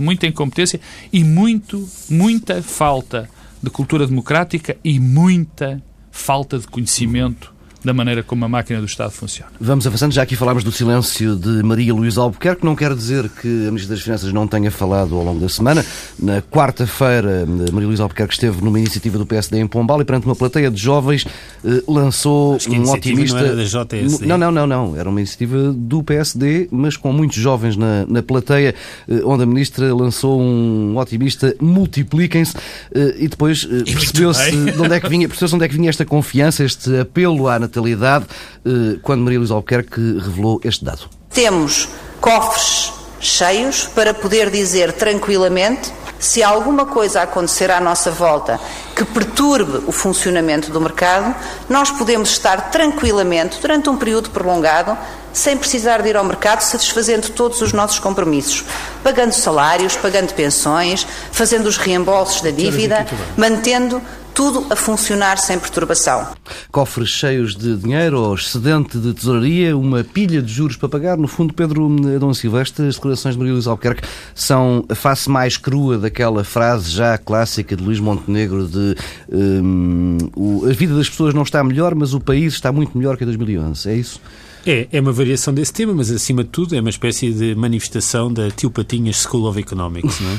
[0.00, 0.80] muita incompetência
[1.12, 3.28] e muito, muita falta
[3.62, 7.51] de cultura democrática e muita falta de conhecimento
[7.84, 9.50] da maneira como a máquina do Estado funciona.
[9.60, 13.48] Vamos avançando, já aqui falámos do silêncio de Maria Luísa Albuquerque, não quer dizer que
[13.48, 15.84] a Ministra das Finanças não tenha falado ao longo da semana.
[16.18, 20.36] Na quarta-feira, Maria Luísa Albuquerque esteve numa iniciativa do PSD em Pombal e perante uma
[20.36, 21.26] plateia de jovens
[21.64, 23.38] eh, lançou um otimista...
[23.38, 24.26] Não, era da JSD.
[24.26, 28.22] não, não, não, não, era uma iniciativa do PSD, mas com muitos jovens na, na
[28.22, 28.74] plateia,
[29.08, 32.54] eh, onde a Ministra lançou um otimista multipliquem-se
[32.94, 36.04] eh, e depois percebeu-se de onde é que vinha, percebeu-se onde é que vinha esta
[36.04, 38.26] confiança, este apelo à natalidade,
[38.64, 41.08] eh, quando Maria Luísa Albuquerque revelou este dado.
[41.30, 41.88] Temos
[42.20, 48.60] cofres cheios para poder dizer tranquilamente se alguma coisa acontecer à nossa volta
[48.94, 51.34] que perturbe o funcionamento do mercado,
[51.68, 54.96] nós podemos estar tranquilamente, durante um período prolongado,
[55.32, 58.64] sem precisar de ir ao mercado, satisfazendo todos os nossos compromissos,
[59.02, 64.00] pagando salários, pagando pensões, fazendo os reembolsos da dívida, mantendo
[64.34, 66.26] tudo a funcionar sem perturbação.
[66.70, 71.16] Cofres cheios de dinheiro ou excedente de tesouraria, uma pilha de juros para pagar.
[71.16, 75.56] No fundo, Pedro Adão Silva, estas declarações de Maria Luísa Albuquerque são a face mais
[75.56, 78.96] crua daquela frase já clássica de Luís Montenegro de
[79.30, 83.16] um, o, a vida das pessoas não está melhor, mas o país está muito melhor
[83.16, 83.90] que em 2011.
[83.90, 84.20] É isso?
[84.66, 88.32] É, é uma variação desse tema, mas acima de tudo é uma espécie de manifestação
[88.32, 90.30] da Tio Patinhas School of Economics, não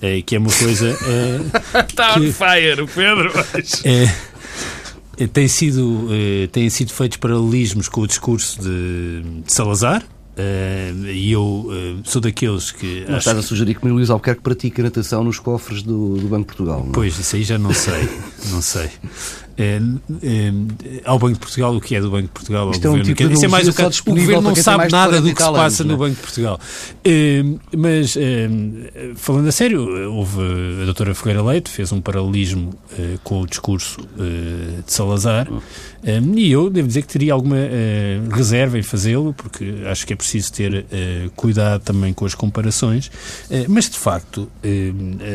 [0.00, 0.18] é?
[0.18, 0.96] é que é uma coisa.
[1.88, 3.32] Está é, on fire, o Pedro!
[3.84, 10.04] É, é, tem sido, é, têm sido feitos paralelismos com o discurso de, de Salazar,
[10.36, 13.06] Uh, e eu uh, sou daqueles que.
[13.08, 16.46] Não estás a sugerir que Luís Albuquerque pratica natação nos cofres do, do Banco de
[16.48, 16.90] Portugal, não?
[16.90, 16.92] É?
[16.92, 18.06] Pois, isso aí já não sei.
[18.50, 18.90] não sei.
[19.58, 19.80] É,
[20.22, 20.52] é,
[21.04, 22.70] ao Banco de Portugal, o que é do Banco de Portugal?
[22.70, 23.72] Isto é um tipo Isso é mais o
[24.04, 26.60] governo não sabe nada do que se passa anos, no Banco de Portugal.
[27.02, 27.42] É,
[27.74, 28.16] mas,
[29.16, 30.40] falando a sério, houve
[30.82, 32.74] a doutora Ferreira Leite fez um paralelismo
[33.24, 35.48] com o discurso de Salazar
[36.36, 37.56] e eu devo dizer que teria alguma
[38.30, 40.84] reserva em fazê-lo, porque acho que é preciso ter
[41.34, 43.10] cuidado também com as comparações,
[43.68, 44.50] mas de facto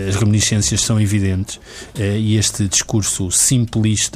[0.08, 1.60] as reminiscências são evidentes
[1.98, 4.11] e este discurso simplista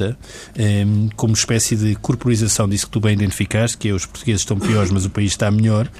[0.56, 4.58] Ehm, como espécie de corporização disso que tu bem identificaste, que é os portugueses estão
[4.58, 5.90] piores, mas o país está melhor.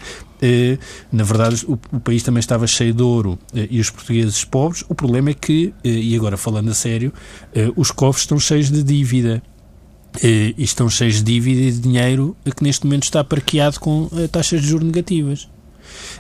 [0.41, 0.79] Eh,
[1.11, 4.85] na verdade, o, país também estava cheio de ouro eh, e os portugueses pobres.
[4.89, 7.13] O problema é que, eh, e agora falando a sério,
[7.75, 9.43] os cofres estão cheios de dívida.
[10.23, 14.63] E estão cheios de dívida e de dinheiro que neste momento está parqueado com taxas
[14.63, 15.47] de juros negativas.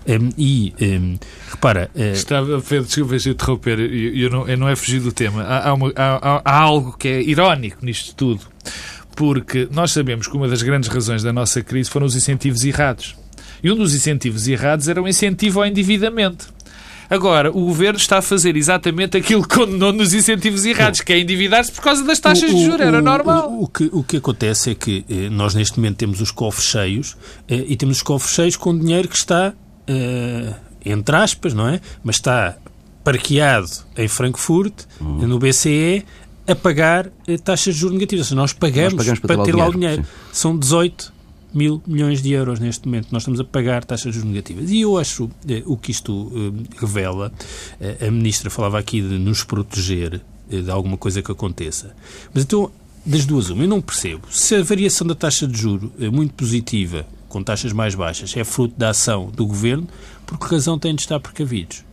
[0.06, 1.18] Um, e, um,
[1.50, 1.90] repara...
[1.94, 2.12] Uh...
[2.12, 5.42] Estava, Pedro, desculpa se interromper, eu, eu, não, eu não é fugir do tema.
[5.42, 8.40] Há, há, uma, há, há algo que é irónico nisto tudo,
[9.14, 13.16] porque nós sabemos que uma das grandes razões da nossa crise foram os incentivos errados.
[13.62, 16.54] E um dos incentivos errados era o incentivo ao endividamento.
[17.08, 21.20] Agora, o governo está a fazer exatamente aquilo que condenou nos incentivos errados, que é
[21.20, 22.80] endividar-se por causa das taxas o, de juros.
[22.80, 23.50] Era normal.
[23.50, 26.66] O, o, que, o que acontece é que eh, nós, neste momento, temos os cofres
[26.66, 27.16] cheios
[27.48, 29.54] eh, e temos os cofres cheios com dinheiro que está
[29.88, 31.80] uh, entre aspas, não é?
[32.02, 32.56] Mas está
[33.02, 35.26] parqueado em Frankfurt, uhum.
[35.26, 36.04] no BCE,
[36.46, 38.26] a pagar uh, taxas de juros negativas.
[38.26, 40.02] Seja, nós pagamos, nós pagamos para, para ter lá o dinheiro.
[40.02, 40.08] dinheiro.
[40.32, 41.16] São 18
[41.56, 43.08] mil milhões de euros neste momento.
[43.10, 44.70] Nós estamos a pagar taxas de juros negativas.
[44.70, 47.32] E eu acho eh, o que isto eh, revela,
[47.80, 50.20] eh, a Ministra falava aqui de nos proteger
[50.50, 51.94] eh, de alguma coisa que aconteça.
[52.34, 52.70] Mas então,
[53.04, 54.26] das duas uma, eu não percebo.
[54.30, 58.42] Se a variação da taxa de juro é muito positiva com taxas mais baixas é
[58.44, 59.86] fruto da ação do governo,
[60.24, 61.84] por que razão têm de estar precavidos?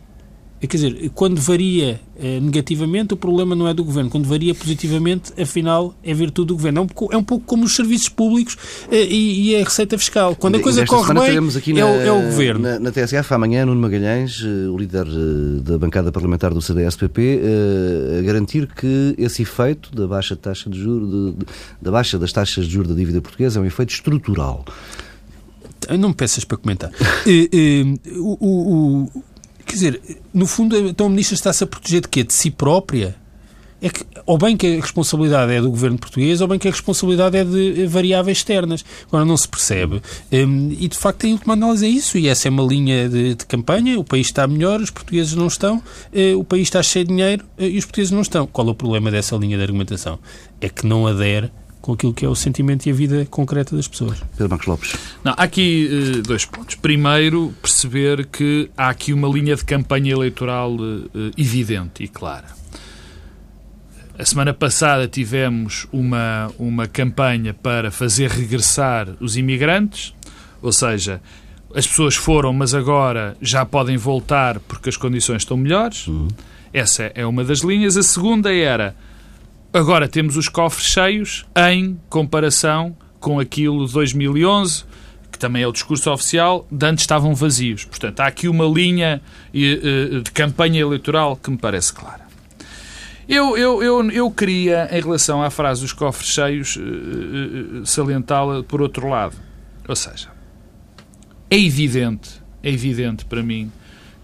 [0.60, 4.08] Quer dizer, quando varia eh, negativamente, o problema não é do governo.
[4.08, 6.78] Quando varia positivamente, afinal, é virtude do governo.
[6.78, 8.56] É um pouco, é um pouco como os serviços públicos
[8.90, 10.34] eh, e, e, a receita fiscal.
[10.34, 12.60] Quando a coisa corre bem, é, na, o, é, o, governo.
[12.60, 15.04] Na, na TSF, amanhã, Nuno Magalhães, eh, o líder
[15.60, 20.80] da bancada parlamentar do CDS-PP, eh, a garantir que esse efeito da baixa taxa de
[20.80, 21.34] juros,
[21.82, 24.64] da baixa das taxas de juros da dívida portuguesa é um efeito estrutural.
[25.98, 26.90] Não me peças para comentar.
[28.18, 29.22] o, o
[29.66, 30.00] Quer dizer,
[30.32, 32.22] no fundo, então a ministra está-se a proteger de quê?
[32.22, 33.16] De si própria?
[33.80, 36.70] É que, ou bem que a responsabilidade é do governo português, ou bem que a
[36.70, 38.84] responsabilidade é de variáveis externas.
[39.08, 40.00] Agora não se percebe.
[40.32, 42.16] Um, e de facto, em última análise, é isso.
[42.16, 43.98] E essa é uma linha de, de campanha.
[43.98, 45.82] O país está melhor, os portugueses não estão.
[46.12, 48.46] Uh, o país está cheio de dinheiro e os portugueses não estão.
[48.46, 50.18] Qual é o problema dessa linha de argumentação?
[50.60, 51.50] É que não adere
[51.84, 54.18] com aquilo que é o sentimento e a vida concreta das pessoas.
[54.30, 54.96] Pedro Marcos Lopes.
[55.22, 56.76] Não, há aqui uh, dois pontos.
[56.76, 62.46] Primeiro, perceber que há aqui uma linha de campanha eleitoral uh, evidente e clara.
[64.18, 70.14] A semana passada tivemos uma, uma campanha para fazer regressar os imigrantes,
[70.62, 71.20] ou seja,
[71.74, 76.06] as pessoas foram, mas agora já podem voltar porque as condições estão melhores.
[76.06, 76.28] Uhum.
[76.72, 77.98] Essa é uma das linhas.
[77.98, 78.96] A segunda era
[79.74, 84.84] Agora temos os cofres cheios em comparação com aquilo de 2011,
[85.32, 87.84] que também é o discurso oficial, de antes estavam vazios.
[87.84, 89.20] Portanto, há aqui uma linha
[89.52, 92.24] eh, de campanha eleitoral que me parece clara.
[93.28, 98.62] Eu, eu, eu, eu queria, em relação à frase dos cofres cheios, eh, eh, salientá-la
[98.62, 99.34] por outro lado.
[99.88, 100.28] Ou seja,
[101.50, 103.72] é evidente, é evidente para mim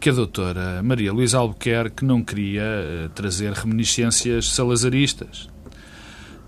[0.00, 5.48] que a doutora Maria Luísa Albuquerque não queria uh, trazer reminiscências salazaristas.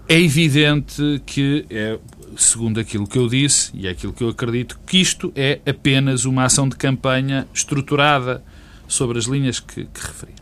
[0.08, 1.98] É evidente que, é,
[2.36, 6.24] segundo aquilo que eu disse, e é aquilo que eu acredito, que isto é apenas
[6.24, 8.42] uma ação de campanha estruturada
[8.88, 10.32] sobre as linhas que, que referi.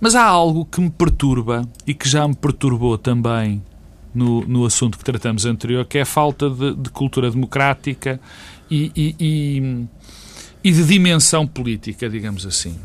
[0.00, 3.62] Mas há algo que me perturba e que já me perturbou também
[4.12, 8.20] no, no assunto que tratamos anterior, que é a falta de, de cultura democrática
[8.70, 9.86] e, e, e
[10.64, 12.80] e de dimensão política, digamos assim.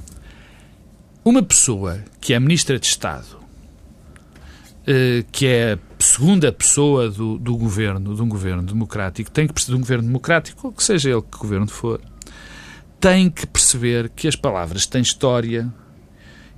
[1.23, 3.39] Uma pessoa que é Ministra de Estado,
[4.85, 9.53] eh, que é a segunda pessoa do, do governo, de um governo democrático, tem que
[9.53, 12.01] perceber, de um governo democrático, que seja ele que governo for,
[12.99, 15.71] tem que perceber que as palavras têm história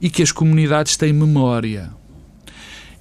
[0.02, 1.92] e que as comunidades têm memória.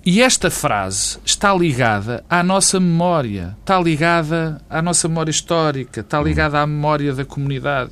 [0.05, 6.21] E esta frase está ligada à nossa memória, está ligada à nossa memória histórica, está
[6.21, 7.91] ligada à memória da comunidade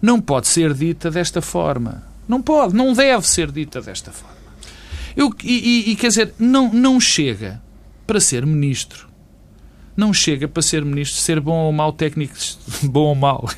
[0.00, 2.02] não pode ser dita desta forma.
[2.28, 4.36] Não pode, não deve ser dita desta forma.
[5.16, 7.60] Eu, e, e, quer dizer, não, não chega
[8.06, 9.08] para ser ministro.
[9.96, 12.34] Não chega para ser ministro, ser bom ou mau técnico,
[12.84, 13.50] bom ou mau.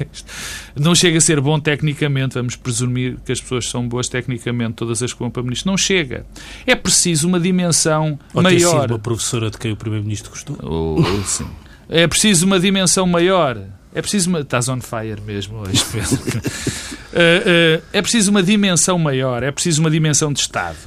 [0.74, 5.02] Não chega a ser bom tecnicamente, vamos presumir que as pessoas são boas tecnicamente, todas
[5.02, 5.70] as que vão para ministro.
[5.70, 6.26] Não chega.
[6.66, 8.72] É preciso uma dimensão ou maior.
[8.72, 10.58] Ter sido uma professora de quem o primeiro-ministro gostou.
[10.62, 11.46] Oh, sim.
[11.88, 13.62] É preciso uma dimensão maior.
[13.94, 14.40] É preciso uma.
[14.40, 16.16] Estás on fire mesmo hoje, Pedro.
[16.16, 20.78] uh, uh, é preciso uma dimensão maior, é preciso uma dimensão de Estado.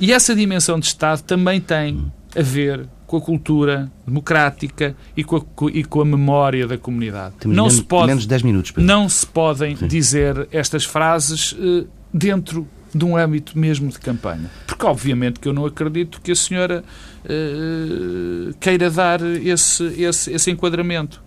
[0.00, 5.36] E essa dimensão de Estado também tem a ver com a cultura democrática e com
[5.36, 7.34] a, e com a memória da comunidade.
[7.38, 8.70] Temos não menos, se pode, menos 10 minutos.
[8.70, 8.84] Pedro.
[8.84, 9.86] Não se podem Sim.
[9.86, 14.50] dizer estas frases uh, dentro de um âmbito mesmo de campanha.
[14.66, 16.84] Porque, obviamente, que eu não acredito que a senhora
[17.24, 21.23] uh, queira dar esse, esse, esse enquadramento.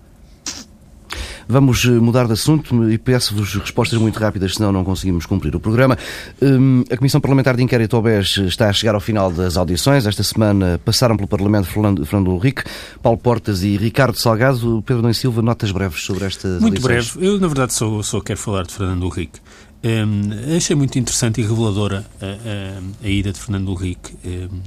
[1.48, 5.60] Vamos eh, mudar de assunto e peço-vos respostas muito rápidas, senão não conseguimos cumprir o
[5.60, 5.98] programa.
[6.42, 10.06] Hum, a Comissão Parlamentar de Inquérito ao BES está a chegar ao final das audições.
[10.06, 12.64] Esta semana passaram pelo Parlamento Fernando, Henrique,
[13.02, 14.84] Paulo Portas e Ricardo Salgado.
[14.86, 17.12] Pedro Dom Silva, notas breves sobre esta Muito breve.
[17.20, 19.40] Eu, na verdade, só, só quero falar de Fernando Henrique.
[19.88, 24.60] Um, achei muito interessante e reveladora a, a, a ida de Fernando Henrique um,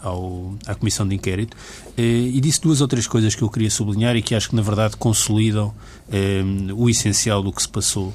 [0.00, 3.68] ao, à Comissão de Inquérito uh, e disse duas ou três coisas que eu queria
[3.70, 5.74] sublinhar e que acho que, na verdade, consolidam
[6.10, 8.14] um, o essencial do que se passou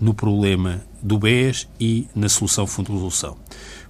[0.00, 3.36] no problema do BES e na solução fundo de resolução.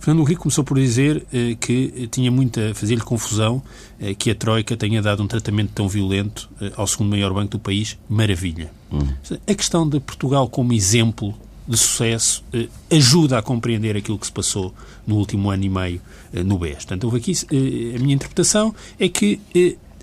[0.03, 3.63] Fernando Henrique começou por dizer eh, que tinha muita, fazia-lhe confusão
[4.01, 7.53] eh, que a Troika tenha dado um tratamento tão violento eh, ao segundo maior banco
[7.53, 8.71] do país, maravilha.
[8.93, 9.07] Hum.
[9.47, 11.35] A questão de Portugal como exemplo
[11.67, 14.75] de sucesso eh, ajuda a compreender aquilo que se passou
[15.07, 16.01] no último ano e meio
[16.33, 16.75] eh, no BES.
[16.77, 19.41] Portanto, houve aqui, eh, a minha interpretação é que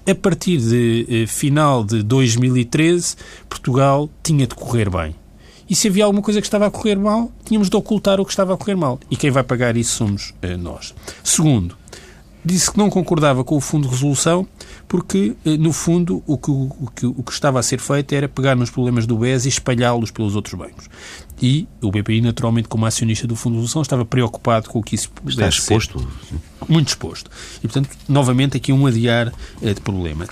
[0.07, 3.15] a partir de final de 2013,
[3.47, 5.13] Portugal tinha de correr bem.
[5.69, 8.31] E se havia alguma coisa que estava a correr mal, tínhamos de ocultar o que
[8.31, 8.99] estava a correr mal.
[9.09, 10.95] E quem vai pagar isso somos uh, nós.
[11.23, 11.77] Segundo,
[12.43, 14.47] disse que não concordava com o fundo de resolução
[14.87, 18.27] porque, eh, no fundo, o que, o, que, o que estava a ser feito era
[18.27, 20.89] pegar nos problemas do BES e espalhá-los pelos outros bancos.
[21.39, 24.95] E o BPI, naturalmente, como acionista do Fundo de Resolução, estava preocupado com o que
[24.95, 25.99] isso Está exposto.
[25.99, 26.37] Ser.
[26.67, 27.29] Muito exposto.
[27.59, 30.25] E, portanto, novamente, aqui um adiar eh, de problema.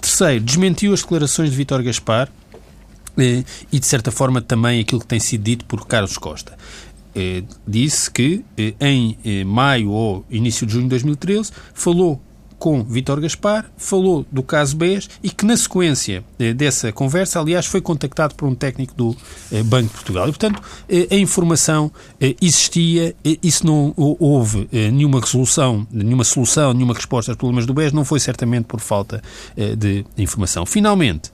[0.00, 2.30] Terceiro, desmentiu as declarações de Vítor Gaspar eh,
[3.18, 6.56] e, de certa forma, também aquilo que tem sido dito por Carlos Costa.
[7.14, 12.20] Eh, disse que eh, em eh, maio ou início de junho de 2013 falou
[12.58, 17.66] com Vítor Gaspar, falou do caso BES e que, na sequência eh, dessa conversa, aliás,
[17.66, 19.16] foi contactado por um técnico do
[19.52, 20.28] eh, Banco de Portugal.
[20.28, 21.90] E, portanto, eh, a informação
[22.40, 28.04] existia, isso não houve nenhuma resolução, nenhuma solução, nenhuma resposta aos problemas do BES, não
[28.04, 29.22] foi certamente por falta
[29.76, 30.66] de informação.
[30.66, 31.30] Finalmente,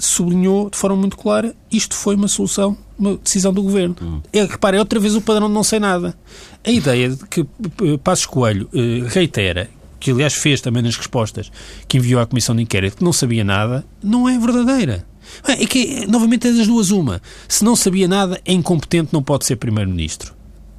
[0.00, 3.96] sublinhou de forma muito clara isto foi uma solução, uma decisão do governo.
[4.02, 4.20] Hum.
[4.32, 6.16] É, repare, é outra vez o padrão de não sei nada.
[6.64, 9.70] A ideia de que eh, Passos Coelho eh, reitera,
[10.00, 11.52] que aliás fez também nas respostas
[11.86, 15.06] que enviou à Comissão de Inquérito, que não sabia nada, não é verdadeira.
[15.46, 17.22] É que, novamente, é das duas uma.
[17.46, 20.34] Se não sabia nada, é incompetente, não pode ser Primeiro-Ministro.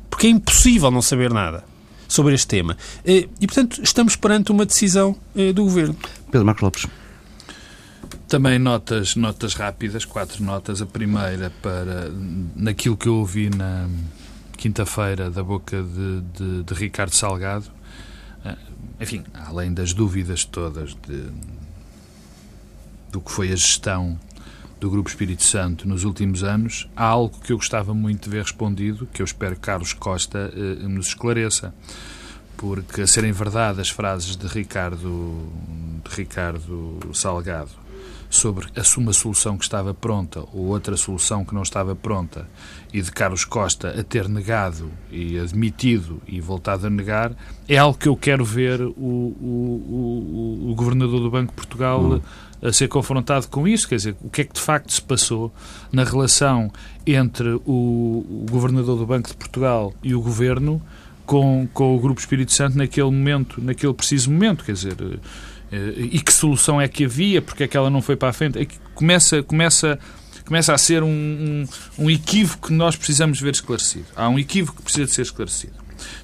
[0.09, 1.63] Porque é impossível não saber nada
[2.05, 2.76] sobre este tema.
[3.05, 5.15] Eh, e, portanto, estamos perante uma decisão
[5.55, 5.95] do Governo.
[6.30, 7.01] Pedro Marcos Lopes.
[8.32, 10.82] Também notas, notas rápidas, quatro notas.
[10.82, 12.10] A primeira para
[12.56, 13.90] naquilo que eu ouvi na
[14.56, 17.66] quinta-feira da boca de, de, de, Ricardo Salgado.
[18.46, 18.56] Eh,
[19.02, 21.26] enfim, além das dúvidas todas de,
[23.12, 24.18] do que foi a gestão
[24.80, 28.44] do Grupo Espírito Santo nos últimos anos, há algo que eu gostava muito de ver
[28.44, 31.74] respondido, que eu espero que Carlos Costa eh, nos esclareça.
[32.56, 35.50] Porque, a serem verdade as frases de Ricardo,
[36.06, 37.81] de Ricardo Salgado
[38.30, 42.47] sobre uma solução que estava pronta ou outra solução que não estava pronta
[42.93, 47.34] e de Carlos Costa a ter negado e admitido e voltado a negar,
[47.68, 52.02] é algo que eu quero ver o, o, o, o Governador do Banco de Portugal
[52.02, 52.22] hum.
[52.62, 53.88] a ser confrontado com isso.
[53.88, 55.54] Quer dizer, o que é que de facto se passou
[55.91, 56.72] na relação
[57.06, 60.82] entre o, Governador do Banco de Portugal e o Governo
[61.26, 64.64] com, com o Grupo Espírito Santo naquele momento, naquele preciso momento.
[64.64, 64.95] Quer dizer
[65.72, 68.59] e que solução é que havia, porque é que ela não foi para a frente,
[68.59, 69.97] é começa, começa,
[70.45, 71.65] começa a ser um, um,
[71.97, 74.05] um equívoco que nós precisamos ver esclarecido.
[74.15, 75.74] Há um equívoco que precisa de ser esclarecido.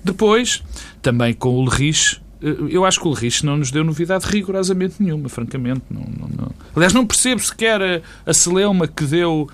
[0.03, 0.63] Depois,
[1.01, 4.95] também com o Lerich, eh, eu acho que o Lerich não nos deu novidade rigorosamente
[4.99, 5.83] nenhuma, francamente.
[5.89, 6.51] Não, não, não.
[6.75, 9.49] Aliás, não percebo sequer a, a Celeuma que deu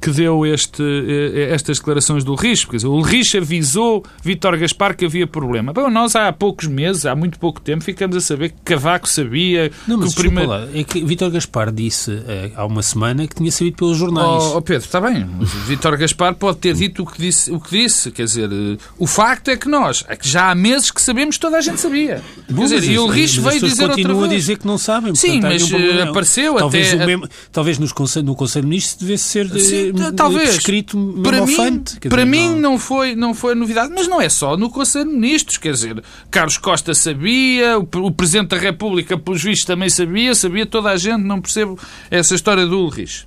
[0.00, 2.70] que deu este, eh, estas declarações do Richo.
[2.70, 5.72] Dizer, o Richo avisou Vítor Gaspar que havia problema.
[5.72, 9.70] Bom, nós há poucos meses, há muito pouco tempo, ficamos a saber que Cavaco sabia
[9.86, 10.50] não, mas que o primeiro...
[10.50, 14.42] Lá, é que Vítor Gaspar disse é, há uma semana que tinha saído pelos jornais.
[14.44, 15.26] Oh, oh Pedro, está bem.
[15.66, 18.10] Vítor Gaspar pode ter dito o que, disse, o que disse.
[18.10, 21.38] Quer dizer, eh, o facto é que nós, é que já há meses que sabemos
[21.38, 22.22] toda a gente sabia.
[22.48, 24.24] Bom, Quer dizer, e o Richo veio dizer outra vez.
[24.24, 25.14] a dizer que não sabem.
[25.14, 27.06] Sim, mas um apareceu talvez até...
[27.06, 27.92] Mesmo, talvez nos
[28.22, 29.48] no Conselho de Ministros devesse ser...
[29.48, 29.85] De, Sim,
[30.16, 32.72] talvez escrito para mim, para mim não.
[32.72, 36.02] não foi não foi novidade, mas não é só no Conselho de Ministros, quer dizer,
[36.30, 41.22] Carlos Costa sabia, o, Presidente da República, pelos vistos, também sabia, sabia toda a gente,
[41.22, 41.78] não percebo
[42.10, 43.26] essa história do Ulrich.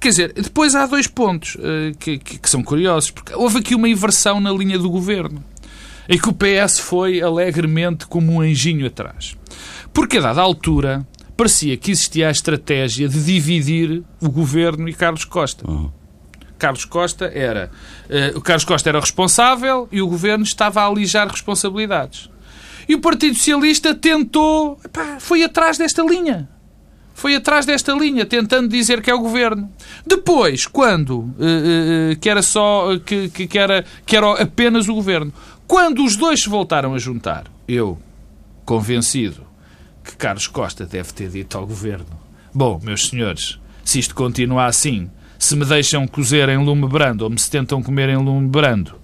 [0.00, 3.74] Quer dizer, depois há dois pontos uh, que, que, que são curiosos, porque houve aqui
[3.74, 5.42] uma inversão na linha do governo,
[6.08, 9.36] em que o PS foi alegremente como um anjinho atrás.
[9.92, 11.06] Porque a dada altura
[11.36, 15.68] parecia que existia a estratégia de dividir o governo e Carlos Costa.
[15.68, 15.90] Uhum.
[16.58, 17.70] Carlos Costa era.
[18.08, 22.30] Uh, o Carlos Costa era responsável e o governo estava a alijar responsabilidades.
[22.88, 24.78] E o Partido Socialista tentou.
[24.84, 26.48] Epá, foi atrás desta linha.
[27.12, 29.70] Foi atrás desta linha, tentando dizer que é o governo.
[30.06, 31.18] Depois, quando.
[31.18, 32.98] Uh, uh, que era só.
[32.98, 35.32] Que, que, que, era, que era apenas o governo.
[35.66, 37.98] Quando os dois se voltaram a juntar, eu,
[38.64, 39.53] convencido
[40.04, 42.06] que Carlos Costa deve ter dito ao governo:
[42.52, 47.30] Bom, meus senhores, se isto continua assim, se me deixam cozer em lume brando ou
[47.30, 48.94] me se tentam comer em lume brando,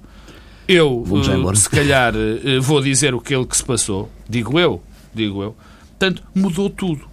[0.68, 4.08] eu, uh, se calhar, uh, vou dizer o que ele que se passou.
[4.28, 4.80] Digo eu,
[5.12, 5.56] digo eu.
[5.98, 7.08] Portanto, mudou tudo.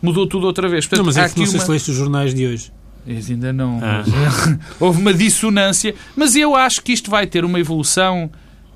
[0.00, 0.86] Mudou tudo outra vez.
[0.86, 1.64] Portanto, não, mas é que não sei uma...
[1.66, 2.72] se leste os jornais de hoje.
[3.06, 3.78] Ainda não.
[3.82, 4.04] Ah.
[4.80, 5.94] Houve uma dissonância.
[6.16, 8.30] Mas eu acho que isto vai ter uma evolução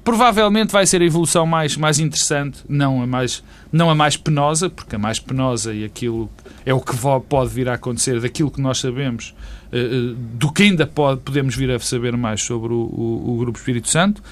[0.04, 4.70] Provavelmente vai ser a evolução mais, mais interessante, não a mais, não a mais penosa,
[4.70, 6.30] porque a mais penosa e aquilo
[6.64, 6.94] é o que
[7.28, 9.34] pode vir a acontecer daquilo que nós sabemos,
[9.72, 13.38] eh, eh, do que ainda pode, podemos vir a saber mais sobre o, o, o
[13.38, 14.22] Grupo Espírito Santo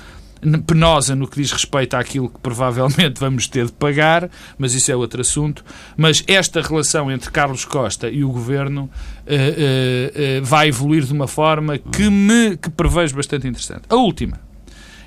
[0.66, 4.96] penosa no que diz respeito àquilo que provavelmente vamos ter de pagar, mas isso é
[4.96, 5.64] outro assunto.
[5.96, 11.12] Mas esta relação entre Carlos Costa e o governo uh, uh, uh, vai evoluir de
[11.12, 13.82] uma forma que me que prevejo bastante interessante.
[13.88, 14.45] A última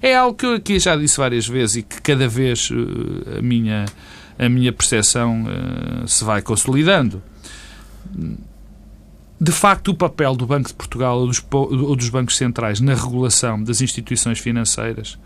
[0.01, 2.69] É algo que eu aqui já disse várias vezes e que cada vez
[3.37, 3.85] a minha,
[4.37, 5.45] a minha percepção
[6.07, 7.21] se vai consolidando
[9.41, 12.93] de facto, o papel do Banco de Portugal ou dos, ou dos bancos centrais na
[12.93, 15.17] regulação das instituições financeiras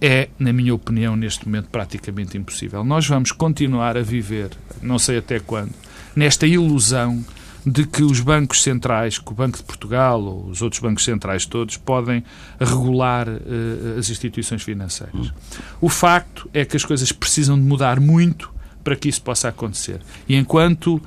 [0.00, 2.84] é, na minha opinião, neste momento praticamente impossível.
[2.84, 4.50] Nós vamos continuar a viver,
[4.80, 5.72] não sei até quando,
[6.14, 7.24] nesta ilusão
[7.70, 11.44] de que os bancos centrais, que o Banco de Portugal ou os outros bancos centrais
[11.44, 12.24] todos, podem
[12.58, 15.32] regular uh, as instituições financeiras.
[15.80, 18.52] O facto é que as coisas precisam de mudar muito
[18.82, 20.00] para que isso possa acontecer.
[20.28, 21.00] E enquanto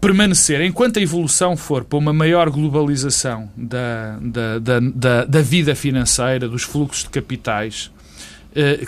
[0.00, 5.74] permanecer, enquanto a evolução for para uma maior globalização da, da, da, da, da vida
[5.74, 7.90] financeira, dos fluxos de capitais,
[8.54, 8.86] eh,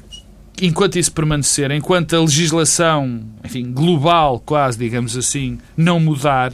[0.60, 6.52] enquanto isso permanecer, enquanto a legislação, enfim, global, quase, digamos assim, não mudar,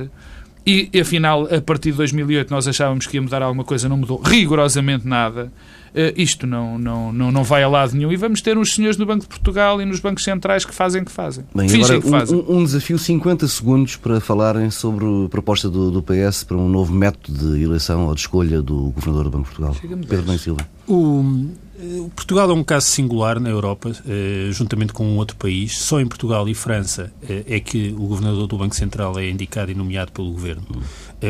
[0.67, 4.21] e afinal, a partir de 2008, nós achávamos que ia mudar alguma coisa, não mudou
[4.21, 5.53] rigorosamente nada.
[5.95, 8.13] Uh, isto não, não, não, não vai a lado nenhum.
[8.13, 11.05] E vamos ter uns senhores no Banco de Portugal e nos bancos centrais que fazem
[11.05, 11.45] que fazem.
[11.55, 12.39] Bem, agora, que fazem.
[12.39, 16.69] Um, um, desafio, 50 segundos para falarem sobre a proposta do, do, PS para um
[16.69, 19.77] novo método de eleição ou de escolha do Governador do Banco de Portugal.
[20.09, 20.69] Pedro Ben Silva.
[20.87, 25.79] O, eh, Portugal é um caso singular na Europa, eh, juntamente com um outro país.
[25.79, 29.71] Só em Portugal e França eh, é que o governador do Banco Central é indicado
[29.71, 30.63] e nomeado pelo governo.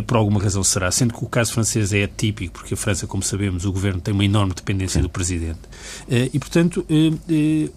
[0.07, 0.91] Por alguma razão será.
[0.91, 4.13] Sendo que o caso francês é atípico, porque a França, como sabemos, o governo tem
[4.13, 5.61] uma enorme dependência do presidente.
[6.09, 6.85] E, portanto,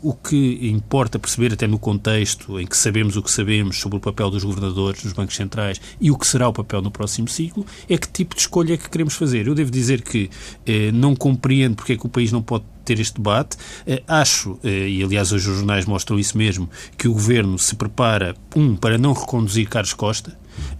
[0.01, 4.01] o que importa perceber, até no contexto em que sabemos o que sabemos sobre o
[4.01, 7.65] papel dos governadores dos bancos centrais e o que será o papel no próximo ciclo,
[7.87, 9.47] é que tipo de escolha é que queremos fazer.
[9.47, 10.29] Eu devo dizer que
[10.93, 13.55] não compreendo porque é que o país não pode ter este debate.
[13.85, 17.75] Eh, acho, eh, e aliás hoje os jornais mostram isso mesmo, que o Governo se
[17.75, 20.35] prepara, um, para não reconduzir Carlos Costa,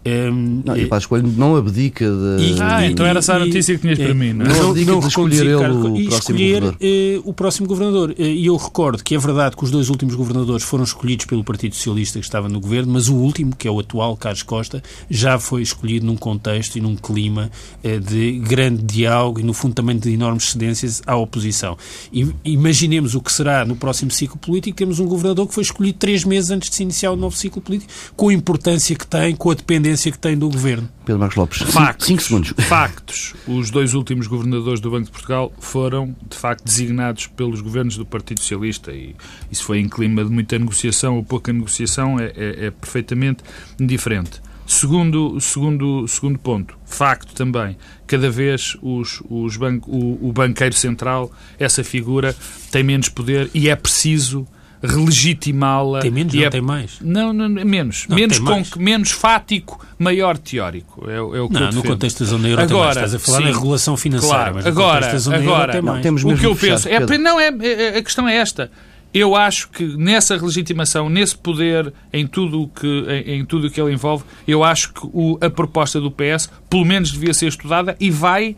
[0.06, 2.54] um, não, e para a escolha não abdica de.
[2.54, 4.50] E, ah, então era essa a notícia que tinhas para mim, não, é?
[4.50, 6.78] não abdica não de escolher ele o e próximo escolher governador.
[6.82, 8.10] Uh, o próximo governador.
[8.12, 11.44] Uh, e eu recordo que é verdade que os dois últimos governadores foram escolhidos pelo
[11.44, 14.82] Partido Socialista que estava no governo, mas o último, que é o atual, Carlos Costa,
[15.10, 17.52] já foi escolhido num contexto e num clima
[17.84, 21.78] uh, de grande diálogo e, no fundo, também de enormes cedências à oposição.
[22.12, 24.78] E, imaginemos o que será no próximo ciclo político.
[24.78, 27.62] Temos um governador que foi escolhido três meses antes de se iniciar o novo ciclo
[27.62, 30.90] político, com a importância que tem, com a dependência que tem do governo.
[31.06, 32.54] Pedro Marcos Lopes, factos, cinco segundos.
[32.58, 33.36] Factos.
[33.48, 38.04] Os dois últimos governadores do Banco de Portugal foram, de facto, designados pelos governos do
[38.04, 39.16] Partido Socialista e
[39.52, 43.44] isso foi em clima de muita negociação ou pouca negociação, é, é, é perfeitamente
[43.80, 44.42] diferente.
[44.66, 51.32] Segundo, segundo, segundo ponto, facto também, cada vez os, os banco, o, o banqueiro central,
[51.60, 52.36] essa figura,
[52.72, 54.48] tem menos poder e é preciso
[54.82, 56.00] relegitimá-la.
[56.00, 56.50] Tem menos, não é...
[56.50, 56.98] tem mais?
[57.02, 58.06] Não, não menos.
[58.08, 58.76] Não, menos, com, mais.
[58.76, 61.10] menos fático, maior teórico.
[61.10, 63.14] É, é o que não, eu no contexto da zona euro agora, tem mais.
[63.14, 66.46] Estás a falar sim, na regulação financeira, claro, mas agora, agora, não, temos o que
[66.46, 68.72] eu penso é, não é, é, a questão é esta.
[69.12, 73.92] Eu acho que nessa legitimação, nesse poder, em tudo que, em, em tudo que ele
[73.92, 78.12] envolve, eu acho que o, a proposta do PS, pelo menos, devia ser estudada e
[78.12, 78.56] vai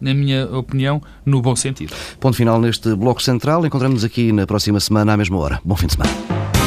[0.00, 1.94] na minha opinião, no bom sentido.
[2.18, 3.64] Ponto final neste Bloco Central.
[3.66, 5.60] Encontramos-nos aqui na próxima semana, à mesma hora.
[5.64, 6.59] Bom fim de semana.